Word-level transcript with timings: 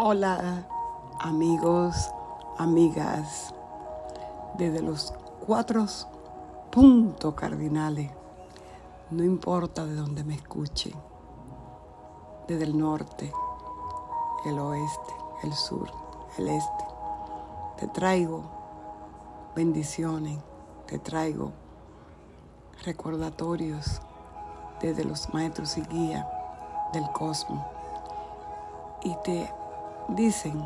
Hola 0.00 0.64
amigos, 1.18 2.12
amigas, 2.56 3.52
desde 4.56 4.80
los 4.80 5.12
cuatro 5.44 5.86
puntos 6.70 7.34
cardinales, 7.34 8.08
no 9.10 9.24
importa 9.24 9.84
de 9.84 9.96
dónde 9.96 10.22
me 10.22 10.36
escuchen, 10.36 10.92
desde 12.46 12.62
el 12.62 12.78
norte, 12.78 13.32
el 14.46 14.60
oeste, 14.60 15.14
el 15.42 15.52
sur, 15.52 15.90
el 16.38 16.46
este, 16.46 16.84
te 17.78 17.88
traigo 17.88 18.44
bendiciones, 19.56 20.38
te 20.86 21.00
traigo 21.00 21.50
recordatorios 22.84 24.00
desde 24.80 25.02
los 25.02 25.34
maestros 25.34 25.76
y 25.76 25.82
guías 25.82 26.24
del 26.92 27.10
cosmos 27.10 27.66
y 29.02 29.16
te 29.24 29.57
dicen 30.08 30.64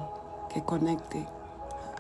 que 0.49 0.63
conecte 0.63 1.27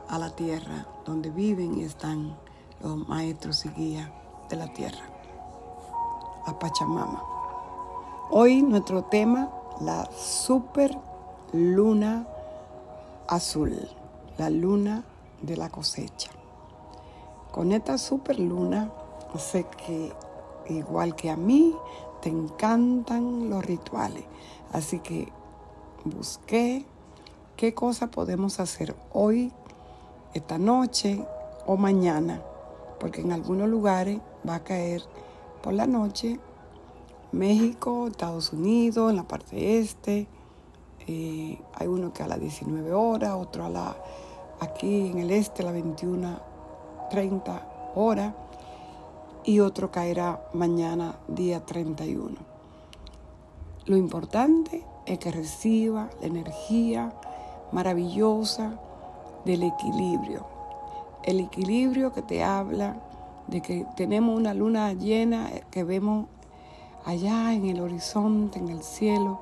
a 0.08 0.18
la 0.18 0.30
tierra 0.30 0.86
donde 1.04 1.30
viven 1.30 1.78
y 1.78 1.84
están 1.84 2.36
los 2.80 3.08
maestros 3.08 3.64
y 3.66 3.70
guías 3.70 4.10
de 4.48 4.56
la 4.56 4.72
tierra, 4.72 5.04
a 6.46 6.58
Pachamama. 6.58 7.22
Hoy 8.30 8.62
nuestro 8.62 9.04
tema, 9.04 9.50
la 9.80 10.08
super 10.12 10.96
luna 11.52 12.26
azul, 13.28 13.88
la 14.38 14.50
luna 14.50 15.04
de 15.42 15.56
la 15.56 15.68
cosecha. 15.70 16.30
Con 17.50 17.72
esta 17.72 17.98
super 17.98 18.38
luna, 18.38 18.90
sé 19.36 19.64
que 19.64 20.12
igual 20.68 21.14
que 21.14 21.30
a 21.30 21.36
mí, 21.36 21.74
te 22.20 22.28
encantan 22.28 23.50
los 23.50 23.64
rituales. 23.64 24.24
Así 24.72 25.00
que 25.00 25.30
busqué 26.04 26.86
qué 27.62 27.74
cosa 27.74 28.08
podemos 28.08 28.58
hacer 28.58 28.96
hoy, 29.12 29.52
esta 30.34 30.58
noche 30.58 31.24
o 31.64 31.76
mañana, 31.76 32.42
porque 32.98 33.20
en 33.20 33.30
algunos 33.30 33.68
lugares 33.68 34.18
va 34.44 34.56
a 34.56 34.64
caer 34.64 35.00
por 35.62 35.72
la 35.72 35.86
noche, 35.86 36.40
México, 37.30 38.08
Estados 38.08 38.52
Unidos, 38.52 39.10
en 39.10 39.16
la 39.16 39.28
parte 39.28 39.78
este, 39.78 40.26
eh, 41.06 41.62
hay 41.74 41.86
uno 41.86 42.12
que 42.12 42.24
a 42.24 42.26
las 42.26 42.40
19 42.40 42.92
horas, 42.94 43.34
otro 43.34 43.64
a 43.64 43.70
la, 43.70 43.96
aquí 44.58 45.12
en 45.12 45.20
el 45.20 45.30
este 45.30 45.62
a 45.62 45.66
las 45.66 45.74
21, 45.74 46.40
30 47.12 47.92
horas, 47.94 48.34
y 49.44 49.60
otro 49.60 49.92
caerá 49.92 50.48
mañana, 50.52 51.14
día 51.28 51.64
31. 51.64 52.34
Lo 53.86 53.96
importante 53.96 54.84
es 55.06 55.20
que 55.20 55.30
reciba 55.30 56.10
la 56.20 56.26
energía 56.26 57.12
maravillosa 57.72 58.78
del 59.44 59.62
equilibrio. 59.64 60.46
El 61.24 61.40
equilibrio 61.40 62.12
que 62.12 62.22
te 62.22 62.44
habla 62.44 62.96
de 63.46 63.60
que 63.60 63.86
tenemos 63.96 64.36
una 64.36 64.54
luna 64.54 64.92
llena 64.92 65.50
que 65.70 65.84
vemos 65.84 66.26
allá 67.04 67.52
en 67.54 67.66
el 67.66 67.80
horizonte, 67.80 68.58
en 68.58 68.68
el 68.68 68.82
cielo, 68.82 69.40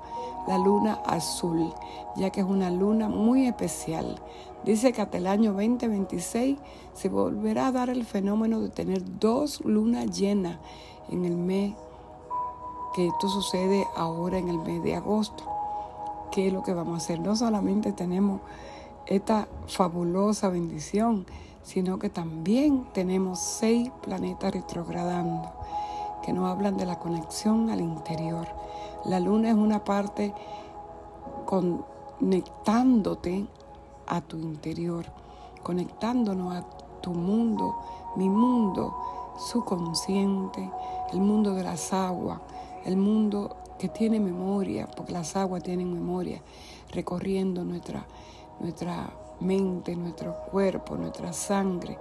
la 0.48 0.56
luna 0.58 1.00
azul, 1.04 1.72
ya 2.16 2.30
que 2.30 2.40
es 2.40 2.46
una 2.46 2.70
luna 2.70 3.08
muy 3.08 3.46
especial. 3.46 4.20
Dice 4.64 4.92
que 4.92 5.02
hasta 5.02 5.18
el 5.18 5.26
año 5.26 5.52
2026 5.52 6.58
se 6.94 7.08
volverá 7.08 7.68
a 7.68 7.72
dar 7.72 7.90
el 7.90 8.04
fenómeno 8.04 8.60
de 8.60 8.68
tener 8.68 9.02
dos 9.18 9.62
lunas 9.64 10.18
llenas 10.18 10.58
en 11.10 11.24
el 11.24 11.36
mes, 11.36 11.74
que 12.94 13.06
esto 13.06 13.28
sucede 13.28 13.86
ahora 13.96 14.38
en 14.38 14.48
el 14.48 14.58
mes 14.58 14.82
de 14.82 14.96
agosto 14.96 15.59
qué 16.30 16.48
es 16.48 16.52
lo 16.52 16.62
que 16.62 16.74
vamos 16.74 16.94
a 16.94 16.96
hacer. 16.98 17.20
No 17.20 17.36
solamente 17.36 17.92
tenemos 17.92 18.40
esta 19.06 19.48
fabulosa 19.66 20.48
bendición, 20.48 21.26
sino 21.62 21.98
que 21.98 22.10
también 22.10 22.86
tenemos 22.92 23.40
seis 23.40 23.90
planetas 24.02 24.52
retrogradando 24.52 25.50
que 26.22 26.32
nos 26.32 26.50
hablan 26.50 26.76
de 26.76 26.86
la 26.86 26.98
conexión 26.98 27.70
al 27.70 27.80
interior. 27.80 28.48
La 29.04 29.20
luna 29.20 29.48
es 29.48 29.54
una 29.54 29.84
parte 29.84 30.34
conectándote 31.46 33.46
a 34.06 34.20
tu 34.20 34.38
interior, 34.38 35.06
conectándonos 35.62 36.54
a 36.54 36.64
tu 37.00 37.12
mundo, 37.12 37.76
mi 38.16 38.28
mundo 38.28 38.94
subconsciente, 39.38 40.70
el 41.12 41.20
mundo 41.20 41.54
de 41.54 41.64
las 41.64 41.92
aguas, 41.92 42.40
el 42.84 42.96
mundo 42.96 43.56
que 43.80 43.88
tiene 43.88 44.20
memoria, 44.20 44.86
porque 44.94 45.12
las 45.12 45.36
aguas 45.36 45.62
tienen 45.62 45.90
memoria, 45.90 46.42
recorriendo 46.92 47.64
nuestra, 47.64 48.06
nuestra 48.60 49.10
mente, 49.40 49.96
nuestro 49.96 50.36
cuerpo, 50.52 50.96
nuestra 50.96 51.32
sangre. 51.32 51.98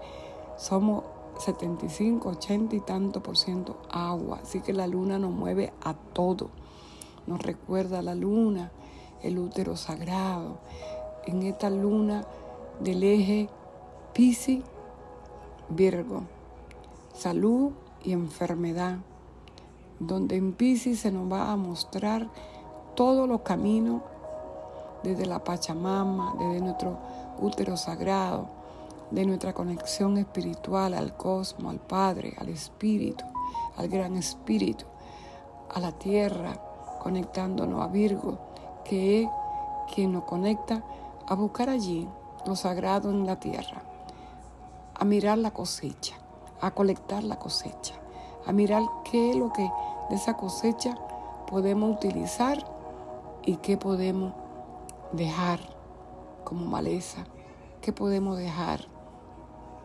Somos 0.58 1.06
75, 1.40 2.28
80 2.32 2.76
y 2.76 2.82
tanto 2.82 3.24
por 3.24 3.38
ciento 3.38 3.78
agua, 3.90 4.42
así 4.44 4.60
que 4.60 4.74
la 4.74 4.88
luna 4.88 5.20
nos 5.20 5.32
mueve 5.32 5.72
a 5.82 5.94
todo. 5.94 6.50
Nos 7.28 7.42
recuerda 7.42 8.02
la 8.02 8.14
luna, 8.14 8.72
el 9.24 9.40
útero 9.40 9.78
sagrado. 9.78 10.58
En 11.26 11.44
esta 11.44 11.70
luna 11.70 12.26
del 12.82 13.04
eje 13.04 13.48
Piscis, 14.14 14.64
Virgo, 15.70 16.24
salud 17.14 17.72
y 18.04 18.12
enfermedad 18.12 18.98
donde 20.00 20.36
en 20.36 20.54
Pisces 20.54 21.00
se 21.00 21.12
nos 21.12 21.32
va 21.32 21.52
a 21.52 21.56
mostrar 21.56 22.28
todos 22.96 23.28
los 23.28 23.42
caminos 23.42 24.02
desde 25.04 25.26
la 25.26 25.44
Pachamama, 25.44 26.36
desde 26.40 26.62
nuestro 26.62 26.98
útero 27.40 27.78
sagrado, 27.78 28.48
de 29.12 29.26
nuestra 29.26 29.54
conexión 29.54 30.18
espiritual 30.18 30.94
al 30.94 31.16
cosmos, 31.16 31.72
al 31.72 31.80
Padre, 31.80 32.36
al 32.38 32.50
Espíritu, 32.50 33.26
al 33.78 33.88
Gran 33.88 34.16
Espíritu, 34.16 34.86
a 35.74 35.80
la 35.80 35.92
tierra, 35.92 36.54
conectándonos 37.02 37.82
a 37.82 37.88
Virgo, 37.88 38.38
que 38.84 39.24
es 39.24 39.30
quien 39.94 40.12
nos 40.12 40.24
conecta 40.26 40.84
a 41.28 41.36
buscar 41.36 41.70
allí 41.70 42.08
lo 42.46 42.56
sagrado 42.56 43.10
en 43.10 43.26
la 43.26 43.40
tierra, 43.40 43.84
a 44.96 45.06
mirar 45.06 45.38
la 45.38 45.52
cosecha, 45.52 46.16
a 46.62 46.72
colectar 46.72 47.24
la 47.24 47.38
cosecha, 47.38 47.96
a 48.50 48.52
mirar 48.52 48.82
qué 49.04 49.30
es 49.30 49.36
lo 49.36 49.54
que 49.54 49.72
de 50.10 50.16
esa 50.16 50.36
cosecha 50.36 50.98
podemos 51.48 51.96
utilizar 51.96 52.66
y 53.46 53.58
qué 53.58 53.78
podemos 53.78 54.34
dejar 55.12 55.60
como 56.44 56.66
maleza, 56.66 57.26
qué 57.80 57.94
podemos 57.94 58.40
dejar 58.40 58.88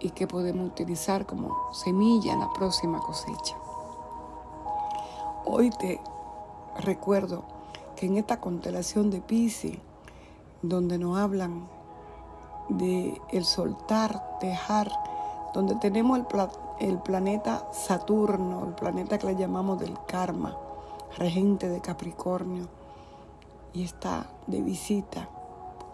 y 0.01 0.11
qué 0.11 0.27
podemos 0.27 0.67
utilizar 0.67 1.27
como 1.27 1.55
semilla 1.75 2.33
en 2.33 2.41
la 2.41 2.51
próxima 2.55 3.01
cosecha. 3.01 3.55
Hoy 5.45 5.69
te 5.69 6.01
recuerdo 6.79 7.45
que 7.97 8.07
en 8.07 8.17
esta 8.17 8.41
constelación 8.41 9.11
de 9.11 9.21
Pisces, 9.21 9.77
donde 10.63 10.97
nos 10.97 11.19
hablan 11.19 11.69
de 12.71 13.21
el 13.31 13.45
soltar, 13.45 14.39
dejar, 14.41 14.91
donde 15.53 15.75
tenemos 15.75 16.19
el, 16.19 16.27
el 16.89 16.99
planeta 16.99 17.67
Saturno, 17.73 18.67
el 18.67 18.75
planeta 18.75 19.17
que 19.19 19.29
le 19.29 19.37
llamamos 19.37 19.81
del 19.81 19.97
karma, 20.07 20.55
regente 21.17 21.69
de 21.69 21.81
Capricornio, 21.81 22.67
y 23.73 23.85
está 23.85 24.27
de 24.47 24.61
visita, 24.61 25.29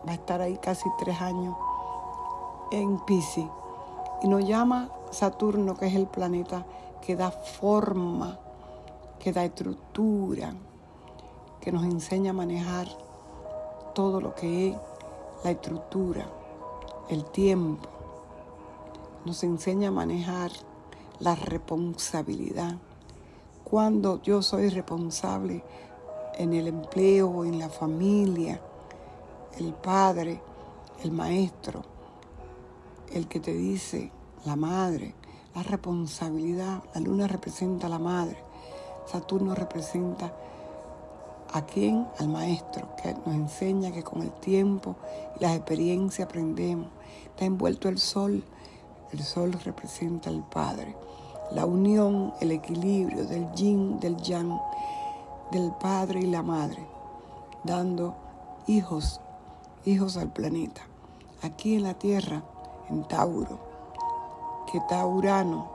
va 0.07 0.13
a 0.13 0.15
estar 0.15 0.41
ahí 0.41 0.59
casi 0.59 0.89
tres 0.99 1.21
años 1.21 1.57
en 2.73 2.99
Pisces, 3.01 3.47
y 4.23 4.29
nos 4.29 4.45
llama 4.45 4.91
Saturno, 5.11 5.77
que 5.77 5.87
es 5.87 5.95
el 5.95 6.07
planeta 6.07 6.67
que 7.01 7.15
da 7.15 7.31
forma, 7.31 8.39
que 9.21 9.33
da 9.33 9.45
estructura, 9.45 10.55
que 11.61 11.71
nos 11.71 11.85
enseña 11.85 12.31
a 12.31 12.35
manejar 12.35 12.89
todo 13.95 14.21
lo 14.21 14.35
que 14.35 14.71
es 14.71 14.77
la 15.45 15.53
estructura, 15.53 16.27
el 17.09 17.25
tiempo, 17.27 17.89
nos 19.25 19.45
enseña 19.45 19.89
a 19.89 19.93
manejar 19.93 20.51
la 21.21 21.35
responsabilidad. 21.35 22.77
Cuando 23.65 24.21
yo 24.23 24.43
soy 24.43 24.69
responsable 24.69 25.63
en 26.39 26.55
el 26.55 26.67
empleo, 26.67 27.45
en 27.45 27.59
la 27.59 27.69
familia, 27.69 28.61
el 29.59 29.75
padre, 29.75 30.41
el 31.05 31.13
maestro, 31.13 31.83
el 33.13 33.29
que 33.29 33.41
te 33.41 33.53
dice, 33.53 34.11
la 34.45 34.57
madre, 34.57 35.15
la 35.55 35.63
responsabilidad. 35.63 36.83
La 36.95 37.01
luna 37.01 37.27
representa 37.27 37.87
a 37.87 37.91
la 37.91 37.99
madre, 37.99 38.39
Saturno 39.07 39.55
representa 39.55 40.33
a 41.53 41.67
quién, 41.67 42.07
al 42.19 42.29
maestro, 42.29 42.89
que 43.03 43.13
nos 43.27 43.35
enseña 43.35 43.91
que 43.91 44.05
con 44.05 44.23
el 44.23 44.31
tiempo 44.33 44.97
y 45.37 45.43
las 45.43 45.57
experiencias 45.57 46.29
aprendemos. 46.29 46.89
Está 47.27 47.45
envuelto 47.45 47.89
el 47.89 47.99
sol, 47.99 48.45
el 49.13 49.23
sol 49.23 49.53
representa 49.53 50.31
al 50.31 50.43
Padre 50.43 50.97
la 51.53 51.67
unión, 51.67 52.33
el 52.41 52.53
equilibrio 52.53 53.25
del 53.25 53.51
yin, 53.53 53.99
del 53.99 54.17
yang, 54.19 54.57
del 55.51 55.73
padre 55.73 56.21
y 56.21 56.27
la 56.27 56.43
madre, 56.43 56.87
dando 57.65 58.15
hijos 58.69 59.21
hijos 59.85 60.17
al 60.17 60.33
planeta. 60.33 60.83
Aquí 61.43 61.75
en 61.75 61.85
la 61.85 61.95
Tierra, 61.95 62.43
en 62.89 63.03
Tauro, 63.09 63.59
que 64.71 64.79
está 64.79 65.05
Urano, 65.07 65.71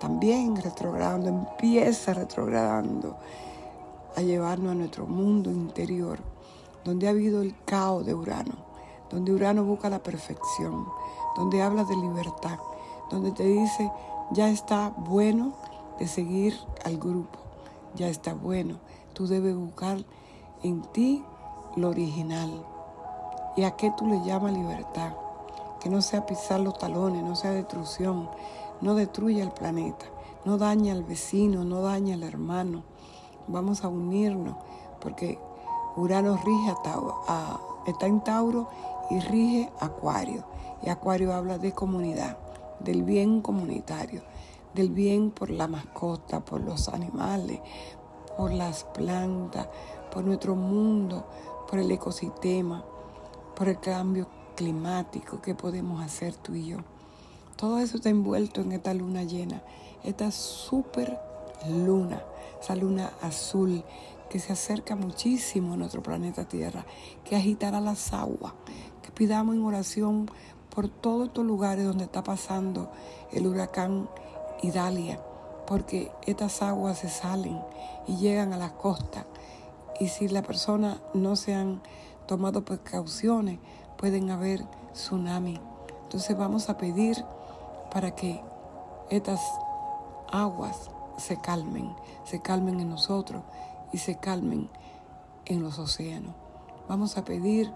también 0.00 0.56
retrogradando, 0.56 1.28
empieza 1.28 2.14
retrogradando 2.14 3.16
a 4.16 4.22
llevarnos 4.22 4.72
a 4.72 4.74
nuestro 4.74 5.06
mundo 5.06 5.50
interior, 5.50 6.18
donde 6.84 7.06
ha 7.06 7.10
habido 7.10 7.42
el 7.42 7.54
caos 7.64 8.04
de 8.06 8.14
Urano, 8.14 8.54
donde 9.10 9.32
Urano 9.32 9.62
busca 9.62 9.90
la 9.90 10.02
perfección, 10.02 10.86
donde 11.36 11.62
habla 11.62 11.84
de 11.84 11.96
libertad, 11.96 12.58
donde 13.10 13.32
te 13.32 13.44
dice, 13.44 13.90
ya 14.30 14.48
está 14.48 14.90
bueno 14.96 15.52
de 15.98 16.06
seguir 16.06 16.56
al 16.84 16.98
grupo, 16.98 17.38
ya 17.94 18.08
está 18.08 18.32
bueno, 18.32 18.78
tú 19.12 19.26
debes 19.26 19.54
buscar 19.54 19.98
en 20.62 20.82
ti 20.92 21.22
lo 21.76 21.90
original. 21.90 22.64
¿Y 23.56 23.64
a 23.64 23.72
qué 23.72 23.92
tú 23.96 24.06
le 24.06 24.22
llamas 24.24 24.52
libertad? 24.52 25.12
Que 25.80 25.90
no 25.90 26.00
sea 26.02 26.24
pisar 26.24 26.60
los 26.60 26.78
talones, 26.78 27.22
no 27.22 27.34
sea 27.34 27.50
destrucción, 27.50 28.30
no 28.80 28.94
destruya 28.94 29.42
el 29.42 29.50
planeta, 29.50 30.06
no 30.44 30.56
daña 30.56 30.92
al 30.92 31.02
vecino, 31.02 31.64
no 31.64 31.82
daña 31.82 32.14
al 32.14 32.22
hermano. 32.22 32.84
Vamos 33.48 33.84
a 33.84 33.88
unirnos 33.88 34.56
porque 35.00 35.38
Urano 35.96 36.36
rige 36.36 36.74
a, 37.26 37.60
está 37.86 38.06
en 38.06 38.20
Tauro 38.20 38.68
y 39.10 39.18
rige 39.20 39.70
Acuario. 39.80 40.44
Y 40.82 40.88
Acuario 40.88 41.34
habla 41.34 41.58
de 41.58 41.72
comunidad, 41.72 42.38
del 42.80 43.02
bien 43.02 43.42
comunitario, 43.42 44.22
del 44.74 44.90
bien 44.90 45.30
por 45.30 45.50
la 45.50 45.68
mascota, 45.68 46.44
por 46.44 46.60
los 46.60 46.88
animales, 46.88 47.60
por 48.36 48.52
las 48.52 48.84
plantas, 48.84 49.68
por 50.12 50.24
nuestro 50.24 50.54
mundo, 50.54 51.26
por 51.68 51.78
el 51.78 51.90
ecosistema, 51.90 52.84
por 53.54 53.68
el 53.68 53.78
cambio 53.78 54.28
climático 54.56 55.40
que 55.40 55.54
podemos 55.54 56.02
hacer 56.02 56.34
tú 56.34 56.54
y 56.54 56.66
yo. 56.66 56.78
Todo 57.56 57.78
eso 57.78 57.96
está 57.96 58.08
envuelto 58.08 58.62
en 58.62 58.72
esta 58.72 58.94
luna 58.94 59.24
llena, 59.24 59.62
esta 60.02 60.30
super 60.30 61.18
luna, 61.68 62.22
esa 62.60 62.74
luna 62.74 63.12
azul 63.20 63.84
que 64.30 64.38
se 64.38 64.52
acerca 64.52 64.96
muchísimo 64.96 65.74
a 65.74 65.76
nuestro 65.76 66.02
planeta 66.02 66.48
Tierra, 66.48 66.86
que 67.24 67.36
agitará 67.36 67.80
las 67.80 68.12
aguas, 68.12 68.54
que 69.02 69.10
pidamos 69.10 69.56
en 69.56 69.64
oración 69.64 70.30
por 70.74 70.88
todos 70.88 71.28
estos 71.28 71.44
lugares 71.44 71.84
donde 71.84 72.04
está 72.04 72.22
pasando 72.22 72.90
el 73.32 73.46
huracán 73.46 74.08
Idalia, 74.62 75.20
porque 75.66 76.10
estas 76.26 76.62
aguas 76.62 76.98
se 76.98 77.08
salen 77.08 77.60
y 78.06 78.16
llegan 78.16 78.52
a 78.52 78.56
la 78.56 78.70
costa. 78.70 79.26
Y 79.98 80.08
si 80.08 80.28
las 80.28 80.46
personas 80.46 80.98
no 81.14 81.36
se 81.36 81.54
han 81.54 81.82
tomado 82.26 82.64
precauciones, 82.64 83.58
pueden 83.96 84.30
haber 84.30 84.64
tsunami. 84.92 85.60
Entonces 86.04 86.36
vamos 86.36 86.68
a 86.70 86.78
pedir 86.78 87.24
para 87.92 88.14
que 88.14 88.42
estas 89.10 89.40
aguas 90.32 90.90
se 91.18 91.36
calmen, 91.40 91.94
se 92.24 92.40
calmen 92.40 92.80
en 92.80 92.88
nosotros 92.88 93.42
y 93.92 93.98
se 93.98 94.16
calmen 94.16 94.70
en 95.44 95.62
los 95.62 95.78
océanos. 95.78 96.34
Vamos 96.88 97.16
a 97.18 97.24
pedir, 97.24 97.70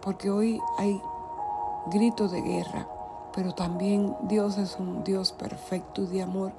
porque 0.00 0.30
hoy 0.30 0.60
hay 0.78 1.00
gritos 1.90 2.32
de 2.32 2.42
guerra, 2.42 2.88
pero 3.34 3.52
también 3.52 4.16
Dios 4.22 4.58
es 4.58 4.76
un 4.78 5.04
Dios 5.04 5.32
perfecto 5.32 6.02
y 6.02 6.06
de 6.06 6.22
amor. 6.22 6.52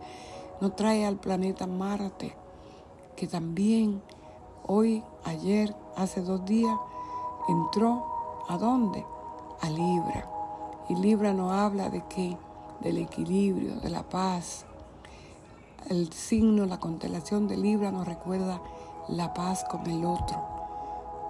Nos 0.62 0.76
trae 0.76 1.06
al 1.06 1.18
planeta 1.18 1.68
Marte, 1.68 2.36
que 3.16 3.28
también 3.28 4.02
hoy, 4.66 5.04
ayer, 5.24 5.76
hace 5.96 6.22
dos 6.22 6.46
días, 6.46 6.76
entró 7.48 8.06
a 8.48 8.58
dónde? 8.58 9.06
A 9.62 9.70
Libra. 9.70 10.30
Y 10.90 10.96
Libra 10.96 11.34
nos 11.34 11.52
habla 11.52 11.90
de 11.90 12.04
que 12.06 12.38
del 12.82 12.98
equilibrio, 12.98 13.76
de 13.80 13.90
la 13.90 14.04
paz. 14.04 14.66
El 15.90 16.12
signo, 16.14 16.66
la 16.66 16.80
constelación 16.80 17.48
de 17.48 17.58
Libra 17.58 17.92
nos 17.92 18.08
recuerda 18.08 18.62
la 19.08 19.34
paz 19.34 19.64
con 19.70 19.88
el 19.88 20.06
otro, 20.06 20.38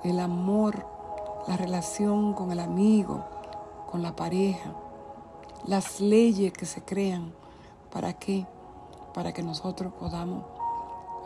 el 0.03 0.19
amor, 0.19 0.85
la 1.47 1.57
relación 1.57 2.33
con 2.33 2.51
el 2.51 2.59
amigo, 2.59 3.23
con 3.89 4.01
la 4.01 4.15
pareja, 4.15 4.73
las 5.65 5.99
leyes 5.99 6.53
que 6.53 6.65
se 6.65 6.81
crean. 6.83 7.33
¿Para 7.91 8.13
qué? 8.13 8.45
Para 9.13 9.33
que 9.33 9.43
nosotros 9.43 9.93
podamos 9.93 10.43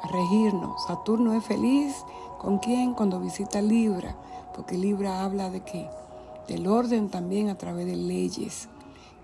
regirnos. 0.10 0.86
Saturno 0.86 1.34
es 1.34 1.44
feliz 1.44 1.96
con 2.40 2.60
quién? 2.60 2.94
Cuando 2.94 3.20
visita 3.20 3.62
Libra, 3.62 4.16
porque 4.56 4.78
Libra 4.78 5.24
habla 5.24 5.50
de 5.50 5.62
qué? 5.62 5.90
Del 6.48 6.68
orden 6.68 7.10
también 7.10 7.50
a 7.50 7.58
través 7.58 7.86
de 7.86 7.96
leyes 7.96 8.70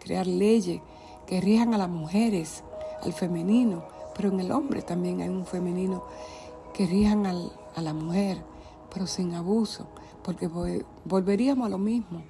crear 0.08 0.26
leyes 0.26 0.80
que 1.26 1.42
rijan 1.42 1.74
a 1.74 1.78
las 1.78 1.90
mujeres, 1.90 2.64
al 3.04 3.12
femenino, 3.12 3.84
pero 4.16 4.30
en 4.30 4.40
el 4.40 4.54
hombre 4.54 4.82
también 4.82 5.22
hay 5.22 5.28
un 5.28 5.46
femenino 5.46 6.04
que 6.74 6.86
rijan 6.86 7.26
a 7.26 7.82
la 7.82 7.94
mujer, 7.94 8.42
pero 8.94 9.06
sin 9.06 9.36
abuso, 9.36 9.86
porque 10.24 10.50
volveríamos 11.04 11.66
a 11.66 11.70
lo 11.70 11.78
mismo 11.78 12.24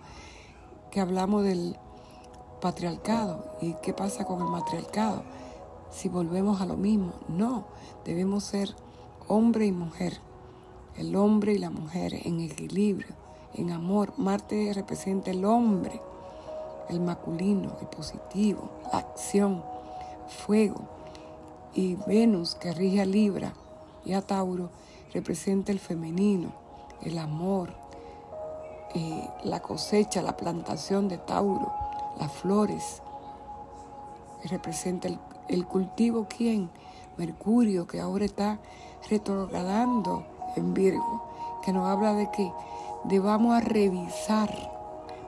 que 0.98 1.02
hablamos 1.02 1.44
del 1.44 1.76
patriarcado. 2.60 3.46
¿Y 3.62 3.74
qué 3.84 3.94
pasa 3.94 4.26
con 4.26 4.42
el 4.42 4.48
matriarcado? 4.48 5.22
Si 5.92 6.10
volvemos 6.10 6.60
a 6.60 6.66
lo 6.66 6.76
mismo, 6.76 7.14
no, 7.28 7.66
debemos 8.04 8.46
ser 8.46 8.74
hombre 9.28 9.68
y 9.68 9.72
mujer, 9.72 10.20
el 10.96 11.16
hombre 11.16 11.54
y 11.54 11.60
la 11.60 11.70
mujer 11.70 12.16
en 12.16 12.40
equilibrio, 12.40 13.14
en 13.54 13.70
amor. 13.70 14.12
Marte 14.18 14.72
representa 14.74 15.30
el 15.30 15.46
hombre 15.46 16.02
el 16.90 17.00
masculino, 17.00 17.78
el 17.80 17.88
positivo, 17.88 18.68
la 18.92 18.98
acción, 18.98 19.64
fuego. 20.48 20.82
Y 21.76 21.94
Venus, 22.08 22.56
que 22.56 22.74
rige 22.74 23.02
a 23.02 23.06
Libra 23.06 23.54
y 24.04 24.14
a 24.14 24.24
Tauro, 24.24 24.72
representa 25.14 25.72
el 25.72 25.78
femenino, 25.78 26.54
el 27.04 27.20
amor, 27.20 27.70
la 29.44 29.62
cosecha, 29.62 30.22
la 30.22 30.38
plantación 30.38 31.08
de 31.08 31.18
Tauro, 31.18 31.72
las 32.20 32.32
flores. 32.32 33.02
Representa 34.46 35.08
el, 35.08 35.20
el 35.48 35.66
cultivo, 35.66 36.28
¿quién? 36.30 36.70
Mercurio, 37.18 37.88
que 37.88 38.00
ahora 38.00 38.26
está 38.26 38.60
retrogradando 39.10 40.26
en 40.56 40.74
Virgo, 40.74 41.24
que 41.64 41.74
nos 41.74 41.88
habla 41.88 42.14
de 42.14 42.30
que 42.32 42.52
debamos 43.06 43.56
a 43.56 43.60
revisar 43.60 44.78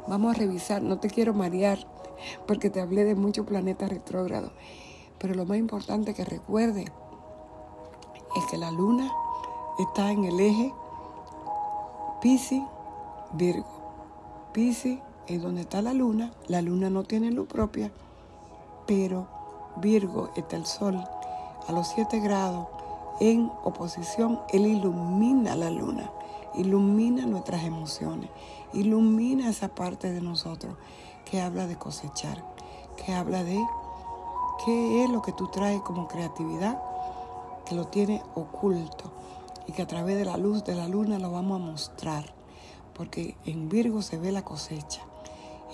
Vamos 0.09 0.35
a 0.35 0.39
revisar, 0.39 0.81
no 0.81 0.97
te 0.97 1.07
quiero 1.07 1.35
marear 1.35 1.77
porque 2.47 2.71
te 2.71 2.81
hablé 2.81 3.05
de 3.05 3.13
muchos 3.13 3.45
planetas 3.45 3.91
retrógrados, 3.91 4.51
pero 5.19 5.35
lo 5.35 5.45
más 5.45 5.59
importante 5.59 6.15
que 6.15 6.25
recuerde 6.25 6.85
es 8.35 8.45
que 8.49 8.57
la 8.57 8.71
luna 8.71 9.11
está 9.77 10.11
en 10.11 10.25
el 10.25 10.39
eje 10.39 10.73
Piscis-Virgo. 13.37 14.49
Piscis 14.53 14.99
es 15.27 15.41
donde 15.41 15.61
está 15.61 15.81
la 15.81 15.93
luna, 15.93 16.31
la 16.47 16.61
luna 16.61 16.89
no 16.89 17.03
tiene 17.03 17.31
luz 17.31 17.47
propia, 17.47 17.91
pero 18.87 19.27
Virgo 19.77 20.31
está 20.35 20.55
el 20.55 20.65
sol 20.65 21.03
a 21.67 21.71
los 21.71 21.87
7 21.89 22.19
grados. 22.19 22.67
En 23.19 23.51
oposición, 23.63 24.39
él 24.51 24.65
ilumina 24.65 25.55
la 25.55 25.69
luna 25.69 26.09
ilumina 26.55 27.25
nuestras 27.25 27.63
emociones, 27.63 28.29
ilumina 28.73 29.49
esa 29.49 29.69
parte 29.69 30.11
de 30.11 30.21
nosotros 30.21 30.75
que 31.25 31.41
habla 31.41 31.67
de 31.67 31.77
cosechar, 31.77 32.43
que 32.97 33.13
habla 33.13 33.43
de 33.43 33.59
qué 34.65 35.03
es 35.03 35.09
lo 35.09 35.21
que 35.21 35.31
tú 35.31 35.47
traes 35.47 35.81
como 35.81 36.07
creatividad, 36.07 36.81
que 37.65 37.75
lo 37.75 37.87
tiene 37.87 38.23
oculto 38.35 39.11
y 39.67 39.71
que 39.71 39.83
a 39.83 39.87
través 39.87 40.17
de 40.17 40.25
la 40.25 40.37
luz 40.37 40.63
de 40.63 40.75
la 40.75 40.87
luna 40.87 41.19
lo 41.19 41.31
vamos 41.31 41.61
a 41.61 41.63
mostrar, 41.63 42.33
porque 42.99 43.37
en 43.45 43.69
Virgo 43.69 44.01
se 44.01 44.17
ve 44.17 44.33
la 44.33 44.43
cosecha, 44.43 45.01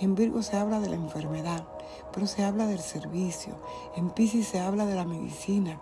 en 0.00 0.14
Virgo 0.14 0.42
se 0.42 0.56
habla 0.56 0.78
de 0.78 0.88
la 0.88 0.94
enfermedad, 0.94 1.66
pero 2.12 2.28
se 2.28 2.44
habla 2.44 2.68
del 2.68 2.78
servicio, 2.78 3.56
en 3.96 4.10
Pisces 4.10 4.46
se 4.46 4.60
habla 4.60 4.86
de 4.86 4.94
la 4.94 5.04
medicina, 5.04 5.80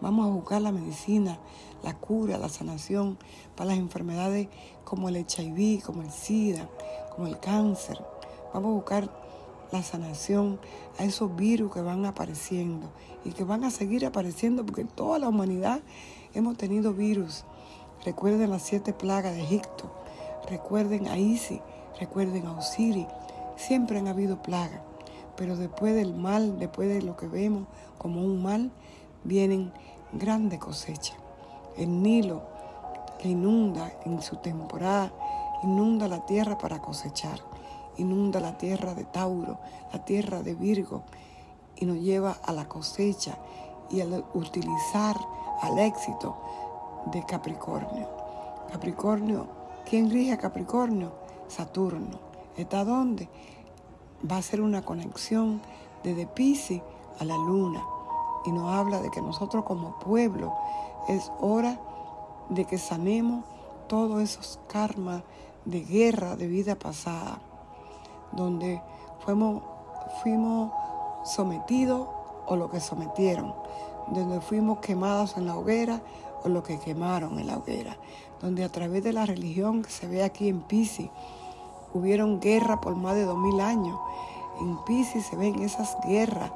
Vamos 0.00 0.26
a 0.26 0.30
buscar 0.30 0.60
la 0.60 0.70
medicina, 0.70 1.38
la 1.82 1.94
cura, 1.94 2.36
la 2.36 2.50
sanación 2.50 3.16
para 3.56 3.70
las 3.70 3.78
enfermedades 3.78 4.48
como 4.84 5.08
el 5.08 5.16
HIV, 5.16 5.82
como 5.82 6.02
el 6.02 6.10
SIDA, 6.10 6.68
como 7.14 7.26
el 7.26 7.38
cáncer. 7.38 8.04
Vamos 8.52 8.70
a 8.70 8.74
buscar 8.74 9.10
la 9.72 9.82
sanación 9.82 10.60
a 10.98 11.04
esos 11.04 11.34
virus 11.36 11.72
que 11.72 11.80
van 11.80 12.04
apareciendo 12.04 12.92
y 13.24 13.30
que 13.30 13.44
van 13.44 13.64
a 13.64 13.70
seguir 13.70 14.04
apareciendo 14.04 14.66
porque 14.66 14.84
toda 14.84 15.18
la 15.18 15.28
humanidad 15.28 15.80
hemos 16.34 16.58
tenido 16.58 16.92
virus. 16.92 17.44
Recuerden 18.04 18.50
las 18.50 18.62
siete 18.62 18.92
plagas 18.92 19.34
de 19.34 19.42
Egipto, 19.42 19.90
recuerden 20.48 21.08
a 21.08 21.16
Isis, 21.18 21.60
recuerden 21.98 22.46
a 22.46 22.52
Osiris. 22.52 23.06
Siempre 23.56 23.98
han 23.98 24.08
habido 24.08 24.42
plagas, 24.42 24.80
pero 25.36 25.56
después 25.56 25.94
del 25.94 26.14
mal, 26.14 26.58
después 26.58 26.88
de 26.88 27.02
lo 27.02 27.16
que 27.16 27.26
vemos 27.26 27.66
como 27.98 28.20
un 28.20 28.42
mal, 28.42 28.70
vienen 29.24 29.72
grande 30.12 30.58
cosecha. 30.58 31.14
El 31.76 32.02
Nilo 32.02 32.42
que 33.18 33.28
inunda 33.28 33.92
en 34.04 34.20
su 34.22 34.36
temporada 34.36 35.12
inunda 35.62 36.08
la 36.08 36.26
tierra 36.26 36.58
para 36.58 36.80
cosechar, 36.80 37.40
inunda 37.96 38.38
la 38.38 38.58
tierra 38.58 38.94
de 38.94 39.04
Tauro, 39.04 39.58
la 39.92 40.04
tierra 40.04 40.42
de 40.42 40.54
Virgo, 40.54 41.02
y 41.76 41.86
nos 41.86 41.98
lleva 41.98 42.36
a 42.44 42.52
la 42.52 42.68
cosecha 42.68 43.38
y 43.90 44.00
al 44.00 44.24
utilizar 44.34 45.16
al 45.62 45.78
éxito 45.78 46.36
de 47.06 47.24
Capricornio. 47.24 48.08
Capricornio, 48.70 49.46
¿quién 49.88 50.10
rige 50.10 50.32
a 50.32 50.38
Capricornio? 50.38 51.12
Saturno. 51.48 52.18
¿Está 52.56 52.84
dónde? 52.84 53.28
Va 54.30 54.38
a 54.38 54.42
ser 54.42 54.60
una 54.60 54.82
conexión 54.82 55.60
desde 56.02 56.26
Pisces 56.26 56.82
a 57.18 57.24
la 57.24 57.36
luna 57.36 57.84
y 58.44 58.52
nos 58.52 58.72
habla 58.72 59.00
de 59.00 59.10
que 59.10 59.22
nosotros 59.22 59.64
como 59.64 59.98
pueblo 59.98 60.52
es 61.08 61.30
hora 61.40 61.80
de 62.48 62.64
que 62.64 62.78
sanemos 62.78 63.44
todos 63.88 64.22
esos 64.22 64.60
karmas 64.68 65.22
de 65.64 65.80
guerra 65.80 66.36
de 66.36 66.46
vida 66.46 66.74
pasada, 66.74 67.38
donde 68.32 68.82
fuimos, 69.24 69.62
fuimos 70.22 70.72
sometidos 71.24 72.06
o 72.46 72.56
lo 72.56 72.70
que 72.70 72.80
sometieron, 72.80 73.54
donde 74.08 74.40
fuimos 74.40 74.78
quemados 74.80 75.36
en 75.36 75.46
la 75.46 75.56
hoguera 75.56 76.02
o 76.44 76.48
lo 76.48 76.62
que 76.62 76.78
quemaron 76.78 77.38
en 77.38 77.46
la 77.46 77.56
hoguera, 77.56 77.96
donde 78.44 78.62
a 78.62 78.68
través 78.68 79.02
de 79.02 79.14
la 79.14 79.24
religión 79.24 79.82
que 79.82 79.90
se 79.90 80.06
ve 80.06 80.22
aquí 80.22 80.48
en 80.48 80.60
Pisces, 80.60 81.08
hubieron 81.94 82.40
guerra 82.40 82.78
por 82.78 82.94
más 82.94 83.14
de 83.14 83.24
dos 83.24 83.38
mil 83.38 83.58
años. 83.58 83.98
En 84.60 84.76
Pisces 84.84 85.24
se 85.24 85.34
ven 85.36 85.62
esas 85.62 85.96
guerras 86.06 86.52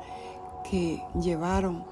que 0.68 1.02
llevaron, 1.18 1.84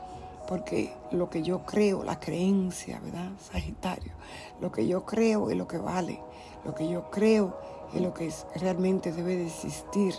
porque 0.49 0.93
lo 1.13 1.31
que 1.31 1.43
yo 1.43 1.65
creo, 1.65 2.05
la 2.05 2.21
creencia, 2.21 3.01
¿verdad? 3.01 3.31
Sagitario, 3.41 4.13
lo 4.61 4.71
que 4.71 4.87
yo 4.87 5.07
creo 5.07 5.49
es 5.49 5.57
lo 5.57 5.67
que 5.67 5.79
vale, 5.79 6.21
lo 6.67 6.75
que 6.75 6.87
yo 6.91 7.11
creo 7.11 7.57
es 7.95 8.03
lo 8.03 8.13
que 8.13 8.31
realmente 8.57 9.13
debe 9.13 9.37
de 9.37 9.47
existir. 9.47 10.15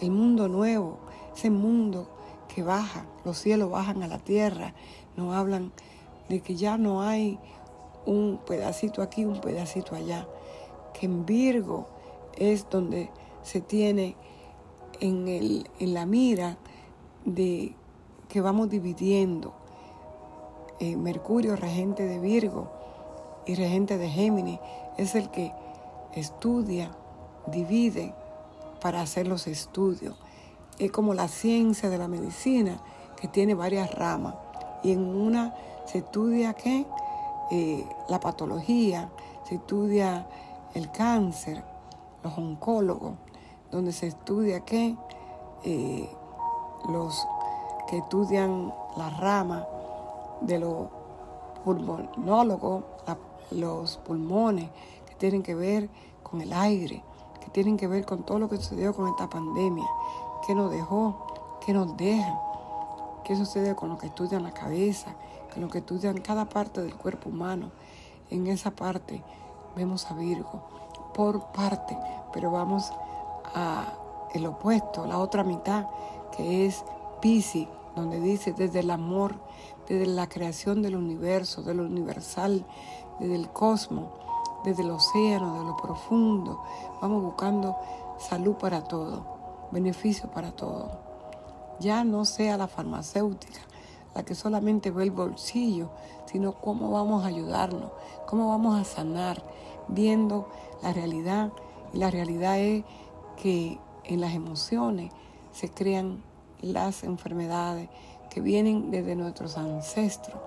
El 0.00 0.12
mundo 0.12 0.46
nuevo, 0.46 0.98
ese 1.36 1.50
mundo 1.50 2.08
que 2.46 2.62
baja, 2.62 3.06
los 3.24 3.38
cielos 3.38 3.72
bajan 3.72 4.04
a 4.04 4.06
la 4.06 4.18
tierra, 4.18 4.72
nos 5.16 5.34
hablan 5.34 5.72
de 6.28 6.40
que 6.42 6.54
ya 6.54 6.78
no 6.78 7.02
hay 7.02 7.40
un 8.06 8.40
pedacito 8.46 9.02
aquí, 9.02 9.24
un 9.24 9.40
pedacito 9.40 9.94
allá, 9.94 10.26
que 10.92 11.06
en 11.06 11.26
Virgo 11.26 11.86
es 12.36 12.68
donde 12.68 13.10
se 13.42 13.60
tiene 13.60 14.16
en, 15.00 15.28
el, 15.28 15.68
en 15.78 15.94
la 15.94 16.06
mira 16.06 16.58
de 17.24 17.74
que 18.28 18.40
vamos 18.40 18.70
dividiendo. 18.70 19.54
Eh, 20.78 20.96
Mercurio, 20.96 21.56
regente 21.56 22.04
de 22.04 22.18
Virgo 22.18 22.70
y 23.46 23.54
regente 23.54 23.98
de 23.98 24.08
Géminis, 24.08 24.60
es 24.96 25.14
el 25.14 25.30
que 25.30 25.52
estudia, 26.14 26.90
divide 27.46 28.14
para 28.80 29.02
hacer 29.02 29.26
los 29.26 29.46
estudios. 29.46 30.16
Es 30.78 30.90
como 30.90 31.12
la 31.12 31.28
ciencia 31.28 31.90
de 31.90 31.98
la 31.98 32.08
medicina 32.08 32.80
que 33.20 33.28
tiene 33.28 33.54
varias 33.54 33.94
ramas. 33.94 34.34
Y 34.82 34.92
en 34.92 35.14
una 35.14 35.54
se 35.84 35.98
estudia 35.98 36.54
qué? 36.54 36.86
Eh, 37.50 37.84
la 38.08 38.20
patología, 38.20 39.10
se 39.44 39.56
estudia 39.56 40.26
el 40.74 40.90
cáncer, 40.90 41.64
los 42.22 42.36
oncólogos, 42.38 43.14
donde 43.70 43.92
se 43.92 44.08
estudia 44.08 44.60
qué? 44.60 44.96
Eh, 45.64 46.08
los 46.88 47.26
que 47.88 47.98
estudian 47.98 48.72
la 48.96 49.10
rama 49.10 49.66
de 50.40 50.58
los 50.58 50.88
pulmonólogos, 51.64 52.84
los 53.50 53.98
pulmones, 53.98 54.70
que 55.06 55.14
tienen 55.16 55.42
que 55.42 55.54
ver 55.54 55.90
con 56.22 56.40
el 56.40 56.52
aire, 56.52 57.02
que 57.40 57.50
tienen 57.50 57.76
que 57.76 57.88
ver 57.88 58.04
con 58.04 58.22
todo 58.22 58.38
lo 58.38 58.48
que 58.48 58.56
sucedió 58.56 58.94
con 58.94 59.08
esta 59.08 59.28
pandemia, 59.28 59.86
qué 60.46 60.54
nos 60.54 60.70
dejó, 60.70 61.26
qué 61.64 61.72
nos 61.72 61.96
deja, 61.96 62.40
qué 63.24 63.36
sucede 63.36 63.74
con 63.74 63.88
lo 63.88 63.98
que 63.98 64.06
estudian 64.06 64.42
la 64.42 64.52
cabeza, 64.52 65.14
con 65.52 65.62
lo 65.62 65.68
que 65.68 65.78
estudian 65.78 66.18
cada 66.18 66.48
parte 66.48 66.80
del 66.80 66.94
cuerpo 66.94 67.28
humano. 67.28 67.70
En 68.30 68.46
esa 68.46 68.70
parte 68.70 69.22
vemos 69.76 70.10
a 70.10 70.14
Virgo, 70.14 70.62
por 71.14 71.52
parte, 71.52 71.98
pero 72.32 72.50
vamos 72.50 72.92
a 73.54 73.94
el 74.32 74.46
opuesto, 74.46 75.06
la 75.06 75.18
otra 75.18 75.42
mitad, 75.42 75.86
que 76.36 76.66
es 76.66 76.84
Pisces, 77.20 77.66
donde 77.96 78.20
dice 78.20 78.52
desde 78.52 78.80
el 78.80 78.90
amor, 78.90 79.34
desde 79.88 80.06
la 80.06 80.28
creación 80.28 80.82
del 80.82 80.96
universo, 80.96 81.62
de 81.62 81.74
lo 81.74 81.82
universal, 81.82 82.64
desde 83.18 83.34
el 83.34 83.50
cosmos, 83.50 84.08
desde 84.64 84.82
el 84.82 84.90
océano, 84.90 85.58
de 85.58 85.64
lo 85.64 85.76
profundo, 85.76 86.62
vamos 87.00 87.22
buscando 87.22 87.76
salud 88.18 88.54
para 88.54 88.84
todo, 88.84 89.24
beneficio 89.72 90.30
para 90.30 90.52
todo. 90.52 90.90
Ya 91.80 92.04
no 92.04 92.24
sea 92.24 92.56
la 92.56 92.68
farmacéutica 92.68 93.60
la 94.14 94.24
que 94.24 94.34
solamente 94.34 94.90
ve 94.90 95.04
el 95.04 95.10
bolsillo, 95.10 95.90
sino 96.26 96.52
cómo 96.52 96.90
vamos 96.90 97.24
a 97.24 97.28
ayudarnos, 97.28 97.90
cómo 98.26 98.48
vamos 98.48 98.80
a 98.80 98.84
sanar, 98.84 99.42
viendo 99.88 100.48
la 100.82 100.92
realidad. 100.92 101.52
Y 101.92 101.98
la 101.98 102.10
realidad 102.10 102.58
es 102.58 102.84
que 103.40 103.78
en 104.04 104.20
las 104.20 104.34
emociones 104.34 105.12
se 105.52 105.68
crean 105.70 106.22
las 106.60 107.04
enfermedades 107.04 107.88
que 108.30 108.40
vienen 108.40 108.90
desde 108.90 109.16
nuestros 109.16 109.56
ancestros, 109.56 110.38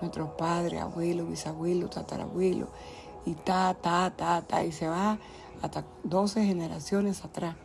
nuestros 0.00 0.30
padres, 0.30 0.80
abuelos, 0.80 1.28
bisabuelos, 1.28 1.90
tatarabuelos, 1.90 2.68
y 3.24 3.34
ta, 3.34 3.74
ta, 3.80 4.12
ta, 4.16 4.42
ta, 4.42 4.64
y 4.64 4.72
se 4.72 4.88
va 4.88 5.18
hasta 5.62 5.84
12 6.04 6.44
generaciones 6.44 7.24
atrás. 7.24 7.56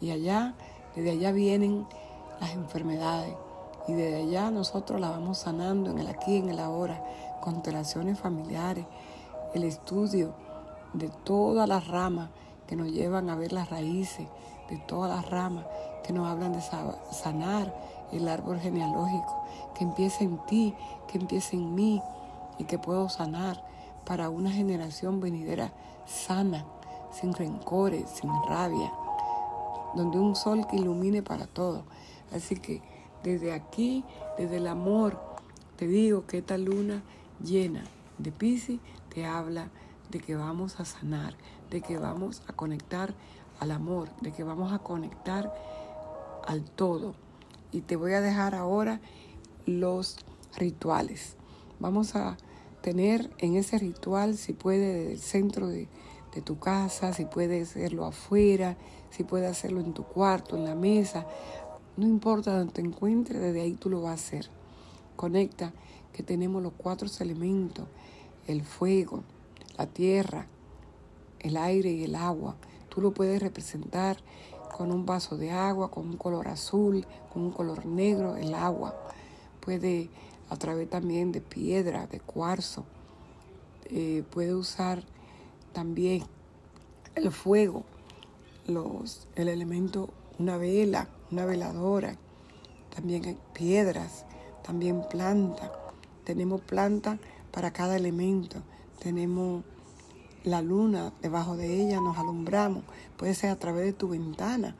Y 0.00 0.10
allá, 0.10 0.54
desde 0.96 1.10
allá 1.12 1.32
vienen 1.32 1.86
las 2.40 2.52
enfermedades. 2.52 3.34
Y 3.86 3.92
desde 3.92 4.22
allá 4.22 4.50
nosotros 4.50 5.00
la 5.00 5.10
vamos 5.10 5.38
sanando 5.38 5.90
en 5.90 5.98
el 5.98 6.08
aquí, 6.08 6.36
en 6.36 6.48
el 6.48 6.58
ahora, 6.58 7.02
constelaciones 7.40 8.18
familiares, 8.18 8.86
el 9.54 9.64
estudio 9.64 10.34
de 10.94 11.08
todas 11.08 11.68
las 11.68 11.86
ramas 11.88 12.30
que 12.66 12.76
nos 12.76 12.90
llevan 12.90 13.28
a 13.28 13.36
ver 13.36 13.52
las 13.52 13.68
raíces, 13.70 14.26
de 14.70 14.78
todas 14.78 15.14
las 15.14 15.30
ramas 15.30 15.66
que 16.02 16.12
nos 16.12 16.26
hablan 16.26 16.52
de 16.52 16.62
sanar 17.12 17.74
el 18.12 18.28
árbol 18.28 18.58
genealógico, 18.58 19.44
que 19.74 19.84
empiece 19.84 20.24
en 20.24 20.38
ti, 20.46 20.74
que 21.08 21.18
empiece 21.18 21.56
en 21.56 21.74
mí 21.74 22.02
y 22.58 22.64
que 22.64 22.78
puedo 22.78 23.08
sanar 23.08 23.62
para 24.04 24.30
una 24.30 24.50
generación 24.50 25.20
venidera 25.20 25.72
sana, 26.06 26.64
sin 27.10 27.32
rencores, 27.32 28.08
sin 28.10 28.30
rabia, 28.48 28.92
donde 29.94 30.18
un 30.18 30.34
sol 30.36 30.66
que 30.66 30.76
ilumine 30.76 31.22
para 31.22 31.46
todo. 31.46 31.84
Así 32.34 32.56
que 32.56 32.82
desde 33.24 33.52
aquí, 33.52 34.04
desde 34.38 34.58
el 34.58 34.68
amor, 34.68 35.18
te 35.76 35.88
digo 35.88 36.26
que 36.26 36.38
esta 36.38 36.58
luna 36.58 37.02
llena 37.42 37.82
de 38.18 38.30
Pisces 38.30 38.78
te 39.12 39.24
habla 39.26 39.70
de 40.10 40.20
que 40.20 40.36
vamos 40.36 40.78
a 40.78 40.84
sanar, 40.84 41.34
de 41.70 41.80
que 41.80 41.98
vamos 41.98 42.42
a 42.46 42.52
conectar 42.52 43.14
al 43.58 43.72
amor, 43.72 44.10
de 44.20 44.30
que 44.30 44.44
vamos 44.44 44.72
a 44.72 44.78
conectar 44.78 45.52
al 46.46 46.62
todo. 46.62 47.14
Y 47.72 47.80
te 47.80 47.96
voy 47.96 48.12
a 48.12 48.20
dejar 48.20 48.54
ahora 48.54 49.00
los 49.66 50.18
rituales. 50.56 51.36
Vamos 51.80 52.14
a 52.14 52.36
tener 52.82 53.30
en 53.38 53.56
ese 53.56 53.78
ritual, 53.78 54.36
si 54.36 54.52
puede, 54.52 55.12
el 55.12 55.18
centro 55.18 55.66
de, 55.66 55.88
de 56.34 56.42
tu 56.42 56.58
casa, 56.58 57.14
si 57.14 57.24
puede 57.24 57.62
hacerlo 57.62 58.04
afuera, 58.04 58.76
si 59.10 59.24
puede 59.24 59.46
hacerlo 59.46 59.80
en 59.80 59.94
tu 59.94 60.04
cuarto, 60.04 60.56
en 60.56 60.64
la 60.64 60.74
mesa, 60.74 61.26
no 61.96 62.06
importa 62.06 62.58
donde 62.58 62.72
te 62.72 62.80
encuentres, 62.80 63.40
desde 63.40 63.60
ahí 63.60 63.74
tú 63.74 63.88
lo 63.88 64.02
vas 64.02 64.10
a 64.10 64.14
hacer. 64.14 64.48
Conecta 65.16 65.72
que 66.12 66.22
tenemos 66.22 66.62
los 66.62 66.72
cuatro 66.76 67.08
elementos, 67.20 67.86
el 68.46 68.62
fuego, 68.62 69.22
la 69.78 69.86
tierra, 69.86 70.46
el 71.40 71.56
aire 71.56 71.92
y 71.92 72.04
el 72.04 72.14
agua. 72.14 72.56
Tú 72.88 73.00
lo 73.00 73.12
puedes 73.12 73.40
representar 73.40 74.16
con 74.76 74.90
un 74.90 75.06
vaso 75.06 75.36
de 75.36 75.52
agua, 75.52 75.90
con 75.90 76.08
un 76.08 76.16
color 76.16 76.48
azul, 76.48 77.06
con 77.32 77.42
un 77.42 77.50
color 77.52 77.86
negro, 77.86 78.36
el 78.36 78.54
agua. 78.54 78.94
Puede 79.60 80.10
a 80.50 80.56
través 80.56 80.90
también 80.90 81.32
de 81.32 81.40
piedra, 81.40 82.06
de 82.06 82.20
cuarzo. 82.20 82.84
Eh, 83.86 84.24
puede 84.30 84.54
usar 84.54 85.04
también 85.72 86.24
el 87.14 87.30
fuego, 87.30 87.84
los, 88.66 89.28
el 89.36 89.48
elemento, 89.48 90.10
una 90.38 90.56
vela, 90.56 91.08
una 91.34 91.44
veladora. 91.44 92.16
También 92.94 93.36
piedras, 93.52 94.24
también 94.64 95.02
planta. 95.10 95.72
Tenemos 96.24 96.60
planta 96.60 97.18
para 97.50 97.72
cada 97.72 97.96
elemento. 97.96 98.62
Tenemos 99.00 99.64
la 100.44 100.62
luna, 100.62 101.12
debajo 101.22 101.56
de 101.56 101.82
ella 101.82 102.00
nos 102.00 102.18
alumbramos, 102.18 102.84
puede 103.16 103.34
ser 103.34 103.50
a 103.50 103.58
través 103.58 103.84
de 103.84 103.92
tu 103.92 104.08
ventana. 104.08 104.76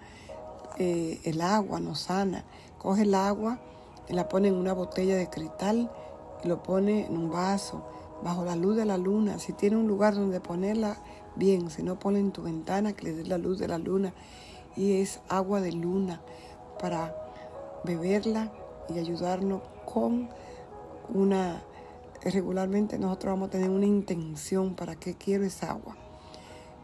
Eh, 0.79 1.21
el 1.25 1.41
agua 1.41 1.81
nos 1.81 2.01
sana. 2.01 2.45
Coge 2.79 3.03
el 3.03 3.15
agua 3.15 3.59
y 4.09 4.13
la 4.13 4.29
pone 4.29 4.49
en 4.49 4.55
una 4.55 4.75
botella 4.75 5.17
de 5.17 5.29
cristal 5.29 5.91
y 6.45 6.49
lo 6.49 6.63
pone 6.63 7.07
en 7.07 7.17
un 7.17 7.31
vaso, 7.31 7.83
bajo 8.23 8.45
la 8.45 8.55
luz 8.55 8.77
de 8.77 8.85
la 8.85 8.99
luna. 8.99 9.39
Si 9.39 9.53
tiene 9.55 9.77
un 9.77 9.89
lugar 9.89 10.15
donde 10.15 10.41
ponerla, 10.41 10.99
bien, 11.35 11.71
sino 11.71 11.99
ponla 11.99 12.21
en 12.21 12.31
tu 12.31 12.43
ventana 12.43 12.93
que 12.93 13.07
le 13.07 13.13
dé 13.15 13.25
la 13.25 13.39
luz 13.39 13.59
de 13.59 13.67
la 13.67 13.79
luna 13.79 14.13
y 14.77 15.01
es 15.01 15.21
agua 15.29 15.61
de 15.61 15.73
luna 15.73 16.21
para 16.81 17.15
beberla 17.85 18.53
y 18.89 18.99
ayudarnos 18.99 19.63
con 19.85 20.29
una 21.09 21.63
regularmente 22.31 22.99
nosotros 22.99 23.35
vamos 23.35 23.49
a 23.49 23.53
tener 23.53 23.71
una 23.71 23.87
intención 23.87 24.75
para 24.75 24.97
qué 24.97 25.15
quiero 25.15 25.45
esa 25.45 25.71
agua. 25.71 25.97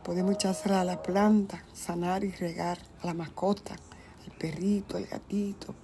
Podemos 0.04 0.35
echársela 0.35 0.80
a 0.80 0.85
la 0.85 1.02
planta, 1.02 1.64
sanar 1.73 2.25
y 2.25 2.30
regar 2.30 2.78
a 3.02 3.06
la 3.06 3.14
mascota, 3.14 3.75
al 4.25 4.32
perrito, 4.38 4.97
al 4.97 5.06
gatito. 5.06 5.75